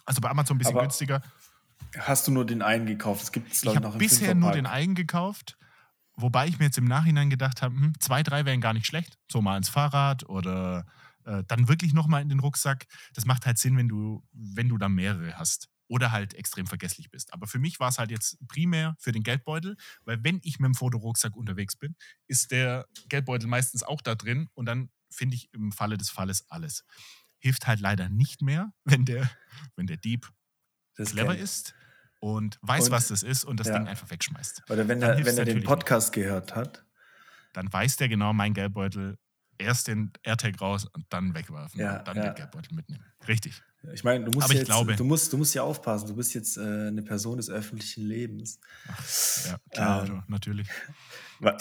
[0.06, 1.22] Also bei Amazon ein bisschen Aber günstiger.
[1.98, 3.24] Hast du nur den einen gekauft?
[3.24, 5.58] Es gibt es, Ich habe bisher nur den einen gekauft,
[6.16, 9.18] wobei ich mir jetzt im Nachhinein gedacht habe, hm, zwei, drei wären gar nicht schlecht.
[9.32, 10.86] So mal ins Fahrrad oder
[11.26, 12.86] äh, dann wirklich nochmal in den Rucksack.
[13.14, 15.70] Das macht halt Sinn, wenn du, wenn du da mehrere hast.
[15.88, 17.32] Oder halt extrem vergesslich bist.
[17.32, 20.66] Aber für mich war es halt jetzt primär für den Geldbeutel, weil wenn ich mit
[20.70, 21.96] dem Fotorucksack unterwegs bin,
[22.28, 26.50] ist der Geldbeutel meistens auch da drin und dann finde ich im Falle des Falles
[26.50, 26.86] alles.
[27.38, 29.30] Hilft halt leider nicht mehr, wenn der,
[29.76, 30.32] wenn der Dieb
[30.96, 31.76] Das clever ist
[32.20, 33.78] und weiß, Und- was das ist und das ja.
[33.78, 34.64] Ding einfach wegschmeißt.
[34.72, 36.84] Oder wenn er, wenn er den Podcast gehört hat.
[37.54, 39.20] Dann weiß der genau, mein Geldbeutel
[39.58, 42.24] erst den AirTag raus und dann wegwerfen Ja, und dann ja.
[42.26, 43.04] den Geldbeutel mitnehmen.
[43.28, 43.62] Richtig.
[43.94, 46.08] Ich meine, du musst Aber ja ich jetzt, glaube- du musst, du musst ja aufpassen.
[46.08, 48.60] Du bist jetzt äh, eine Person des öffentlichen Lebens.
[49.46, 50.68] Ja, klar, Ähm, also, natürlich.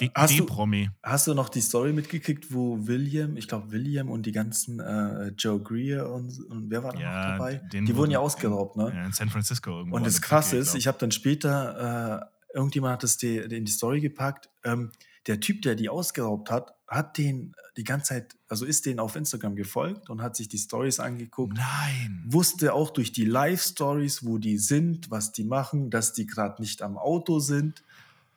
[0.01, 0.89] Die, Hast du, Promi.
[1.03, 5.29] hast du noch die Story mitgekriegt, wo William, ich glaube William und die ganzen äh,
[5.37, 7.57] Joe Greer und, und wer war da noch Ja, dabei?
[7.73, 8.93] den die wurden ja ausgeraubt, ne?
[8.95, 9.97] Ja, in San Francisco irgendwo.
[9.97, 12.23] Und das Krasse ist, ich habe dann später,
[12.53, 14.93] äh, irgendjemand hat das die, in die Story gepackt, ähm,
[15.27, 19.17] der Typ, der die ausgeraubt hat, hat den die ganze Zeit, also ist denen auf
[19.17, 22.23] Instagram gefolgt und hat sich die Stories angeguckt, Nein.
[22.27, 26.83] wusste auch durch die Live-Stories, wo die sind, was die machen, dass die gerade nicht
[26.83, 27.83] am Auto sind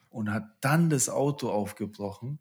[0.10, 2.40] und hat dann das Auto aufgebrochen,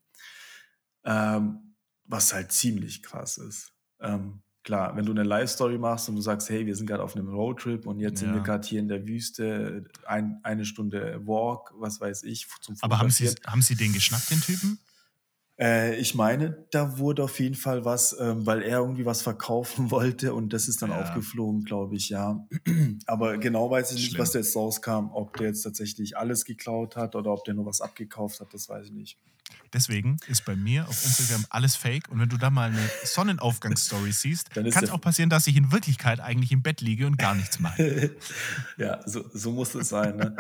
[1.05, 1.75] ähm,
[2.05, 3.73] was halt ziemlich krass ist.
[4.01, 7.15] Ähm, klar, wenn du eine Live-Story machst und du sagst, hey, wir sind gerade auf
[7.17, 8.43] einem Roadtrip und jetzt sind wir Ja.
[8.43, 13.09] gerade hier in der Wüste, ein, eine Stunde Walk, was weiß ich, zum Aber haben
[13.11, 13.53] Sie, Fotografieren.
[13.53, 14.79] haben Sie den geschnappt, den Typen?
[15.59, 19.91] Äh, ich meine, da wurde auf jeden Fall was, ähm, weil er irgendwie was verkaufen
[19.91, 21.01] wollte und das ist dann Ja.
[21.01, 22.47] aufgeflogen, glaube ich, ja.
[23.07, 24.21] Aber genau weiß ich nicht, Schlimm.
[24.21, 27.65] was da jetzt rauskam, ob der jetzt tatsächlich alles geklaut hat oder ob der nur
[27.67, 29.19] was abgekauft hat, das weiß ich nicht.
[29.73, 32.09] Deswegen ist bei mir auf Instagram alles fake.
[32.09, 35.57] Und wenn du da mal eine Sonnenaufgangsstory siehst, Dann kann es auch passieren, dass ich
[35.57, 38.15] in Wirklichkeit eigentlich im Bett liege und gar nichts mache.
[38.77, 40.17] ja, so, so muss es sein.
[40.17, 40.37] Ne?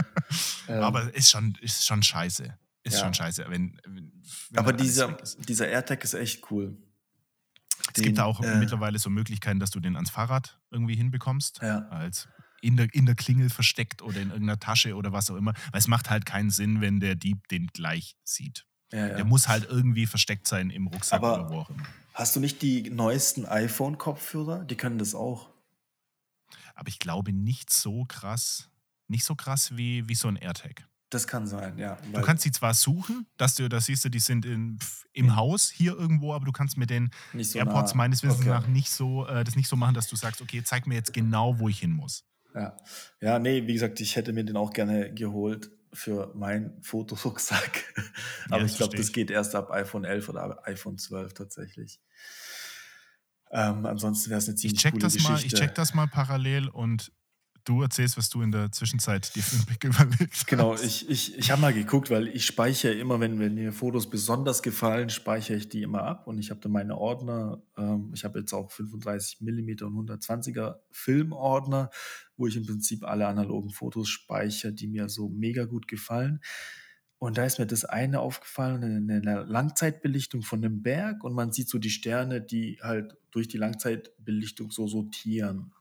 [0.68, 2.56] Ähm, Aber ist schon, ist schon scheiße.
[2.86, 3.00] Ist Ja.
[3.00, 4.12] schon scheiße, wenn, wenn,
[4.54, 5.12] aber dieser,
[5.48, 6.76] dieser AirTag ist echt cool.
[7.92, 11.58] Es gibt da auch äh, mittlerweile so Möglichkeiten, dass du den ans Fahrrad irgendwie hinbekommst.
[11.62, 11.88] Ja.
[11.88, 12.28] Als
[12.62, 15.52] in der, in der Klingel versteckt oder in irgendeiner Tasche oder was auch immer.
[15.72, 18.66] Weil es macht halt keinen Sinn, wenn der Dieb den gleich sieht.
[18.92, 19.08] Ja.
[19.08, 21.82] Der muss halt irgendwie versteckt sein im Rucksack Aber- oder wo auch immer.
[22.14, 24.64] Hast du nicht die neuesten iPhone-Kopfhörer?
[24.64, 25.50] Die können das auch.
[26.76, 28.70] Aber ich glaube nicht so krass,
[29.08, 30.86] nicht so krass wie, wie so ein AirTag.
[31.10, 31.96] Das kann sein, ja.
[32.12, 35.26] Du kannst sie zwar suchen, dass du, da siehst du, die sind in, pf, im
[35.26, 35.36] Mhm.
[35.36, 38.48] Haus hier irgendwo, aber du kannst mit den so AirPods nah- meines Wissens Okay.
[38.48, 41.12] nach nicht so, äh, das nicht so machen, dass du sagst, okay, zeig mir jetzt
[41.12, 42.24] genau, wo ich hin muss.
[42.54, 42.76] Ja.
[43.20, 47.84] ja, nee, wie gesagt, ich hätte mir den auch gerne geholt für meinen Fotorucksack.
[48.50, 49.12] Aber das ich glaube, das ich.
[49.12, 52.00] geht erst ab iPhone 11 oder iPhone 12 tatsächlich.
[53.52, 55.32] Ähm, ansonsten wäre es eine Ich ziemlich check coole das Geschichte.
[55.32, 57.12] mal, ich check das mal parallel und
[57.66, 60.84] du erzählst, was du in der Zwischenzeit dir für einen Pick überlegt Genau, hast.
[60.84, 64.62] ich, ich, ich habe mal geguckt, weil ich speichere immer, wenn, wenn mir Fotos besonders
[64.62, 67.62] gefallen, speichere ich die immer ab und ich habe da meine Ordner.
[67.76, 71.90] Ähm, ich habe jetzt auch 35 mm und 120er Filmordner,
[72.36, 76.40] wo ich im Prinzip alle analogen Fotos speichere, die mir so mega gut gefallen.
[77.18, 81.50] Und da ist mir das eine aufgefallen, eine, eine Langzeitbelichtung von einem Berg und man
[81.50, 85.72] sieht so die Sterne, die halt durch die Langzeitbelichtung so sortieren.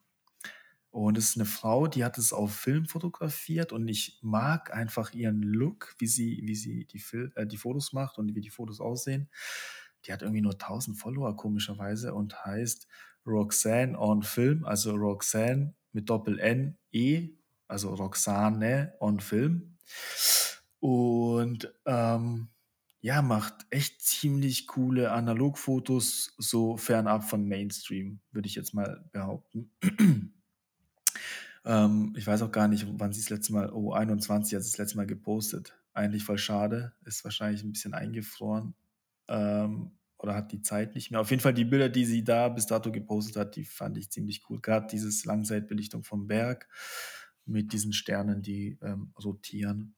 [0.95, 5.11] Und es ist eine Frau, die hat es auf Film fotografiert und ich mag einfach
[5.13, 8.49] ihren Look, wie sie, wie sie die, Fil äh, die Fotos macht und wie die
[8.49, 9.29] Fotos aussehen.
[10.05, 12.87] Die hat irgendwie nur 1000 Follower komischerweise und heißt
[13.25, 17.27] Roxanne on Film, also Roxanne mit Doppel N E,
[17.67, 19.75] also Roxane on Film.
[20.79, 22.47] Und ähm,
[23.01, 29.73] ja, macht echt ziemlich coole Analogfotos, so fernab von Mainstream, würde ich jetzt mal behaupten.
[31.65, 34.71] Ähm, ich weiß auch gar nicht, wann sie das letzte Mal, oh, 21 hat sie
[34.71, 35.75] das letzte Mal gepostet.
[35.93, 38.75] Eigentlich voll schade, ist wahrscheinlich ein bisschen eingefroren
[39.27, 41.21] ähm, oder hat die Zeit nicht mehr.
[41.21, 44.11] Auf jeden Fall die Bilder, die sie da bis dato gepostet hat, die fand ich
[44.11, 44.61] ziemlich cool.
[44.61, 46.67] Gerade dieses Langzeitbelichtung vom Berg
[47.45, 49.95] mit diesen Sternen, die ähm, rotieren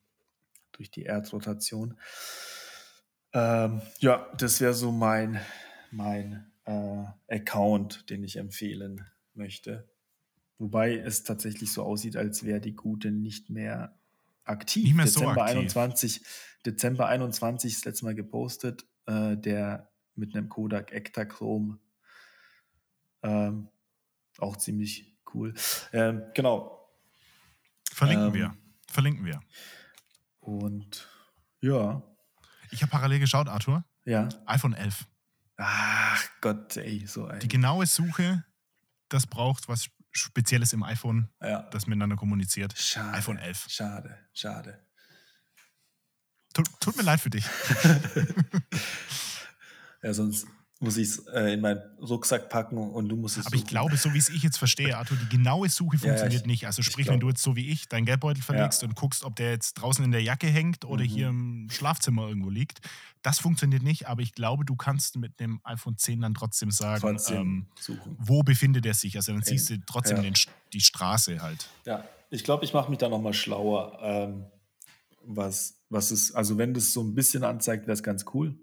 [0.72, 1.98] durch die Erdrotation.
[3.34, 5.42] Ähm, ja, das wäre so mein,
[5.92, 9.90] mein äh, Account, den ich empfehlen möchte.
[10.60, 13.98] Wobei es tatsächlich so aussieht, als wäre die Gute nicht mehr
[14.44, 14.84] aktiv.
[14.86, 15.58] Nicht mehr so Dezember aktiv.
[15.58, 16.22] 21,
[16.66, 21.80] Dezember 21 das letzte Mal gepostet, äh, der mit einem Kodak Ektachrom.
[23.24, 23.70] Ähm,
[24.40, 25.54] auch ziemlich cool.
[25.94, 26.90] Ähm, genau.
[27.92, 28.58] Verlinken Ähm, wir.
[28.88, 29.42] Verlinken wir.
[30.40, 31.08] Und
[31.62, 32.02] ja,
[32.72, 33.84] Ich habe parallel geschaut, Arthur.
[34.06, 34.30] ja.
[34.46, 35.06] iPhone 11.
[35.58, 37.40] Ach Gott, ey, so ein.
[37.40, 38.46] Die genaue Suche,
[39.10, 41.64] das braucht was Spezielles im iPhone, ja.
[41.72, 42.78] das miteinander kommuniziert.
[42.78, 43.18] Schade.
[43.18, 43.66] iPhone 11.
[43.70, 44.84] Schade, schade.
[46.54, 47.46] Tut, tut mir leid für dich.
[50.02, 50.48] Ja, sonst
[50.80, 53.70] muss ich es äh, in meinen Rucksack packen und du musst es Aber ich suchen.
[53.70, 56.48] glaube, so wie es ich jetzt verstehe, Arthur, die genaue Suche Ja, ja, funktioniert ich-
[56.48, 56.66] nicht.
[56.68, 59.36] Also ich sprich, wenn du jetzt so wie ich deinen Geldbeutel verlegst und guckst, ob
[59.36, 61.08] der jetzt draußen in der Jacke hängt oder Mhm.
[61.08, 62.80] hier im Schlafzimmer irgendwo liegt,
[63.24, 64.08] das funktioniert nicht.
[64.08, 68.16] Aber ich glaube, du kannst mit dem iPhone 10 dann trotzdem sagen, trotzdem ähm, suchen.
[68.20, 69.16] wo befindet er sich.
[69.16, 70.24] Also dann siehst du trotzdem ja.
[70.24, 70.36] den,
[70.74, 71.68] die Straße halt.
[71.86, 73.98] Ja, ich glaube, ich mache mich da nochmal schlauer.
[74.04, 74.46] Ähm,
[75.30, 78.58] was, was ist, also wenn das so ein bisschen anzeigt, wäre es ganz cool.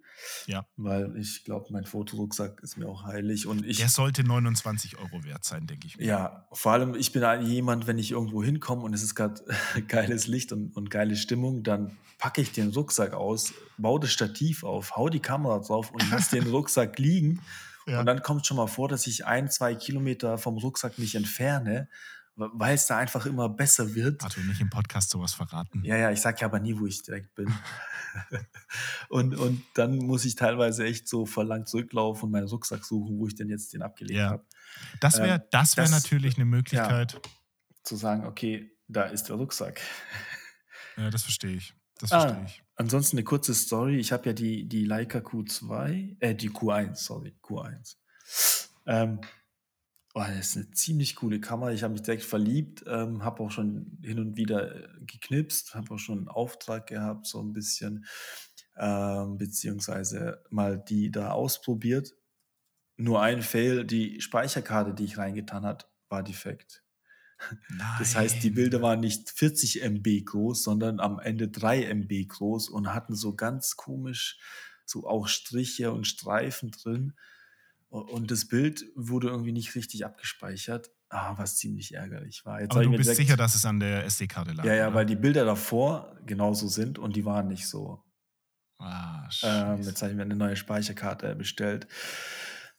[0.47, 0.67] Ja.
[0.77, 3.47] Weil ich glaube, mein Fotorucksack ist mir auch heilig.
[3.47, 5.97] Und ich, Der sollte 29 Euro wert sein, denke ich.
[5.97, 6.05] mir.
[6.07, 9.43] ja, vor allem, ich bin jemand, wenn ich irgendwo hinkomme und es ist gerade
[9.89, 14.65] geiles Licht und, und geile Stimmung, dann packe ich den Rucksack aus, baue das Stativ
[14.65, 17.41] auf, hau die Kamera drauf und lasse den Rucksack liegen.
[17.87, 18.01] Ja.
[18.01, 21.89] Und dann kommt schon mal vor, dass ich ein, zwei Kilometer vom Rucksack mich entferne,
[22.37, 24.23] weil es da einfach immer besser wird.
[24.25, 25.85] Arthur, nicht im Podcast sowas verraten.
[25.85, 27.53] Ja, ja, ich sag ja aber nie, wo ich direkt bin.
[29.09, 33.27] und, und dann muss ich teilweise echt so verlangt zurücklaufen und meinen Rucksack suchen, wo
[33.27, 34.31] ich denn jetzt den abgelegt Ja.
[34.31, 34.45] habe.
[35.01, 37.21] Das wäre Ähm, das wär das- natürlich eine Möglichkeit.
[37.83, 39.81] Zu sagen, okay, da ist der Rucksack.
[40.97, 41.75] Ja, das verstehe ich.
[41.99, 42.63] Das Ah, verstehe ich.
[42.77, 43.97] ansonsten eine kurze Story.
[43.99, 47.97] Ich habe ja die, die Leica Q2, äh, die Q1, sorry, Q1.
[48.87, 49.21] Ähm,
[50.15, 51.73] oh, das ist eine ziemlich coole Kamera.
[51.73, 55.95] Ich habe mich direkt verliebt, ähm, habe auch schon hin und wieder äh, geknipst, habe
[55.95, 58.07] auch schon einen Auftrag gehabt, so ein bisschen,
[58.77, 62.15] ähm, beziehungsweise mal die da ausprobiert.
[62.97, 66.83] Nur ein Fail, die Speicherkarte, die ich reingetan hat, war defekt.
[67.99, 68.55] Das heißt, die Nein.
[68.55, 73.35] Bilder waren nicht 40 MB groß, sondern am Ende 3 MB groß und hatten so
[73.35, 74.39] ganz komisch
[74.87, 77.15] so auch Striche und Streifen drin.
[78.03, 82.61] Und das Bild wurde irgendwie nicht richtig abgespeichert, ah, was ziemlich ärgerlich war.
[82.61, 84.65] Jetzt Aber du bist direkt- sicher, dass es an der SD-Karte lag?
[84.65, 84.97] Ja, ja, oder?
[84.97, 88.03] weil die Bilder davor genauso sind und die waren nicht so.
[88.79, 91.87] Ah, Ähm, jetzt habe ich mir eine neue Speicherkarte bestellt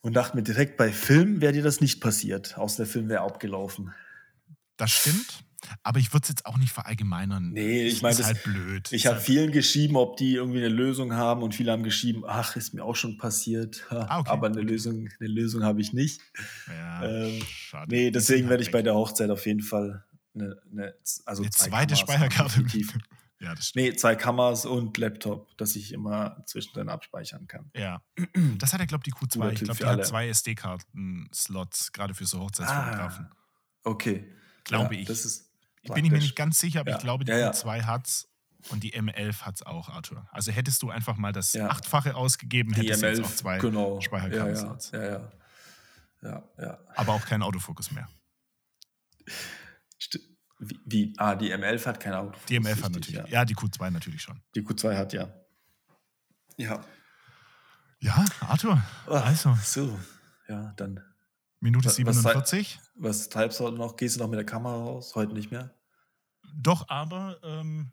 [0.01, 3.21] und dachte mir direkt, bei Film wäre dir das nicht passiert, außer der Film wäre
[3.21, 3.93] abgelaufen.
[4.75, 5.45] Das stimmt,
[5.83, 7.51] aber ich würde es jetzt auch nicht verallgemeinern.
[7.51, 8.91] Nee, ich meine, ist halt blöd.
[8.91, 12.23] Ich habe halt- vielen geschrieben, ob die irgendwie eine Lösung haben und viele haben geschrieben,
[12.27, 13.85] ach, ist mir auch schon passiert.
[13.91, 14.61] Ah, okay, Aber eine.
[14.61, 16.21] Lösung, eine Lösung habe ich nicht.
[16.67, 17.91] Ja, ähm, schade.
[17.93, 20.03] Nee, deswegen sind werde halt ich bei der Hochzeit auf jeden Fall
[20.33, 20.93] eine, eine,
[21.25, 22.63] also Eine zwei zweite Kameras Speicherkarte.
[22.63, 22.93] definitiv.
[23.39, 23.85] ja, das stimmt.
[23.85, 27.69] Nee, zwei Kameras und Laptop, dass ich immer zwischendrin abspeichern kann.
[27.75, 28.01] Ja.
[28.57, 29.51] Das hat ja, glaube ich, die Guter Q2.
[29.53, 30.03] Ich glaube, die hat alle.
[30.03, 33.27] zwei SD-Karten-Slots, gerade für so Hochzeitsfotografen.
[33.31, 33.35] Ah,
[33.83, 34.31] okay.
[34.63, 35.07] Glaube Ja, ich.
[35.07, 35.44] Das ist
[35.93, 36.29] Bin ich mir praktisch.
[36.29, 36.97] nicht ganz sicher, aber Ja.
[36.97, 37.51] ich glaube, die Ja, ja.
[37.51, 38.27] Q2 hat's
[38.69, 40.27] und die M11 hat's auch, Arthur.
[40.31, 41.55] Also hättest du einfach mal das.
[41.55, 44.01] Achtfache ausgegeben, Die hättest du jetzt M11, auch zwei genau.
[44.01, 44.91] Speicherkartenslots.
[44.91, 45.31] Ja,
[46.23, 46.79] ja, ja.
[46.95, 48.07] Aber auch kein Autofokus mehr.
[49.99, 50.21] Sti-
[50.59, 52.37] Wie, wie, ah, die M11 hat kein Auto.
[52.49, 53.11] Die M11 hat natürlich.
[53.19, 53.27] Ja.
[53.27, 53.45] Ja.
[53.45, 54.41] die Q2 natürlich schon.
[54.55, 55.29] Die Q2 hat ja.
[56.57, 56.83] Ja.
[57.99, 58.81] Ja, Arthur.
[59.07, 59.99] Ah, Also, So,
[60.47, 61.01] ja, dann.
[61.65, 62.79] Minute Was- was sei- 47.
[62.95, 63.97] Was treibst du heute noch?
[63.97, 65.13] Gehst du noch mit der Kamera raus?
[65.15, 65.73] Heute nicht mehr?
[66.55, 67.91] Doch, aber ähm,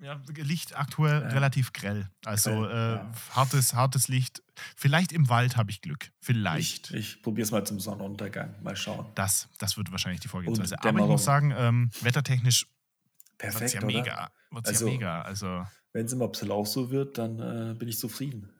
[0.00, 1.28] ja, Licht aktuell Ja.
[1.28, 2.10] relativ grell.
[2.24, 3.12] Also Grell, äh, ja.
[3.30, 4.42] hartes, hartes Licht.
[4.76, 6.10] Vielleicht im Wald habe ich Glück.
[6.20, 6.90] Vielleicht.
[6.90, 8.54] Ich, ich probiere es mal zum Sonnenuntergang.
[8.62, 9.06] Mal schauen.
[9.14, 10.76] Das, das wird wahrscheinlich die Vorgehensweise.
[10.82, 12.72] Aber ich muss sagen, ähm, wettertechnisch wird
[13.54, 13.86] es Perfekt, ja oder?
[13.86, 14.30] mega.
[14.50, 15.22] Wird's Also- ja mega.
[15.22, 18.50] Also Wenn es im April auch so wird, dann äh, bin ich zufrieden.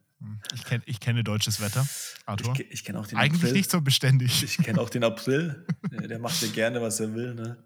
[0.54, 1.86] Ich, kenn, ich kenne deutsches Wetter.
[2.26, 2.54] Arthur.
[2.54, 3.52] Ich, ich kenne auch den Eigentlich April.
[3.52, 4.42] nicht so beständig.
[4.42, 5.66] Ich kenne auch den April.
[5.90, 7.34] Der macht ja gerne, was er will.
[7.34, 7.56] Ne?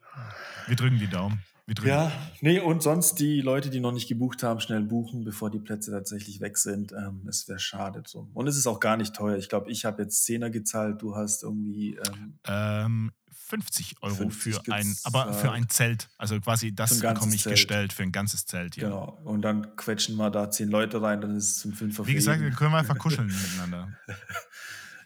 [0.66, 1.42] Wir drücken die Daumen.
[1.84, 5.58] Ja, nee, und sonst die Leute, die noch nicht gebucht haben, schnell buchen, bevor die
[5.58, 6.92] Plätze tatsächlich weg sind.
[6.92, 8.02] Ähm, es wäre schade.
[8.06, 8.30] So.
[8.32, 9.36] Und es ist auch gar nicht teuer.
[9.36, 13.12] Ich glaube, ich habe jetzt 10er gezahlt, du hast irgendwie ähm, Ähm,
[13.48, 16.08] 50 Euro 50 für ein, aber für äh, ein Zelt.
[16.18, 17.54] Also quasi das bekomme ich Zelt.
[17.54, 18.76] gestellt für ein ganzes Zelt.
[18.76, 18.84] Ja.
[18.84, 19.18] genau.
[19.24, 22.38] Und dann quetschen wir da 10 Leute rein, dann ist es ein Fünfer Wie gesagt,
[22.40, 22.50] jeden.
[22.50, 23.92] dann können wir einfach kuscheln miteinander.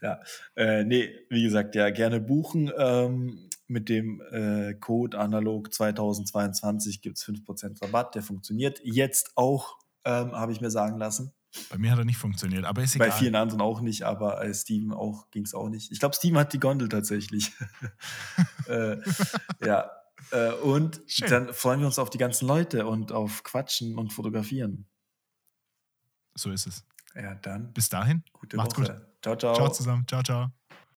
[0.03, 0.21] Ja,
[0.57, 2.73] äh, nee, wie gesagt, ja, gerne buchen.
[2.77, 8.15] Ähm, mit dem äh, Code analog 2022 gibt es 5% Rabatt.
[8.15, 11.33] Der funktioniert jetzt auch, ähm, habe ich mir sagen lassen.
[11.71, 13.09] Bei mir hat er nicht funktioniert, aber ist egal.
[13.09, 15.93] Bei vielen anderen auch nicht, aber bei Steam auch ging es auch nicht.
[15.93, 17.53] Ich glaube, Steam hat die Gondel tatsächlich.
[18.69, 18.97] äh,
[19.65, 19.91] ja.
[20.31, 21.29] Äh, und Schön.
[21.29, 24.87] dann freuen wir uns auf die ganzen Leute und auf Quatschen und Fotografieren.
[26.35, 26.85] So ist es.
[27.15, 28.25] Ja, dann Bis dahin.
[28.33, 28.95] gute Macht's Woche.
[28.95, 29.23] gut.
[29.23, 29.55] Ciao, ciao.
[29.55, 30.05] Ciao zusammen.
[30.09, 30.62] Ciao, ciao.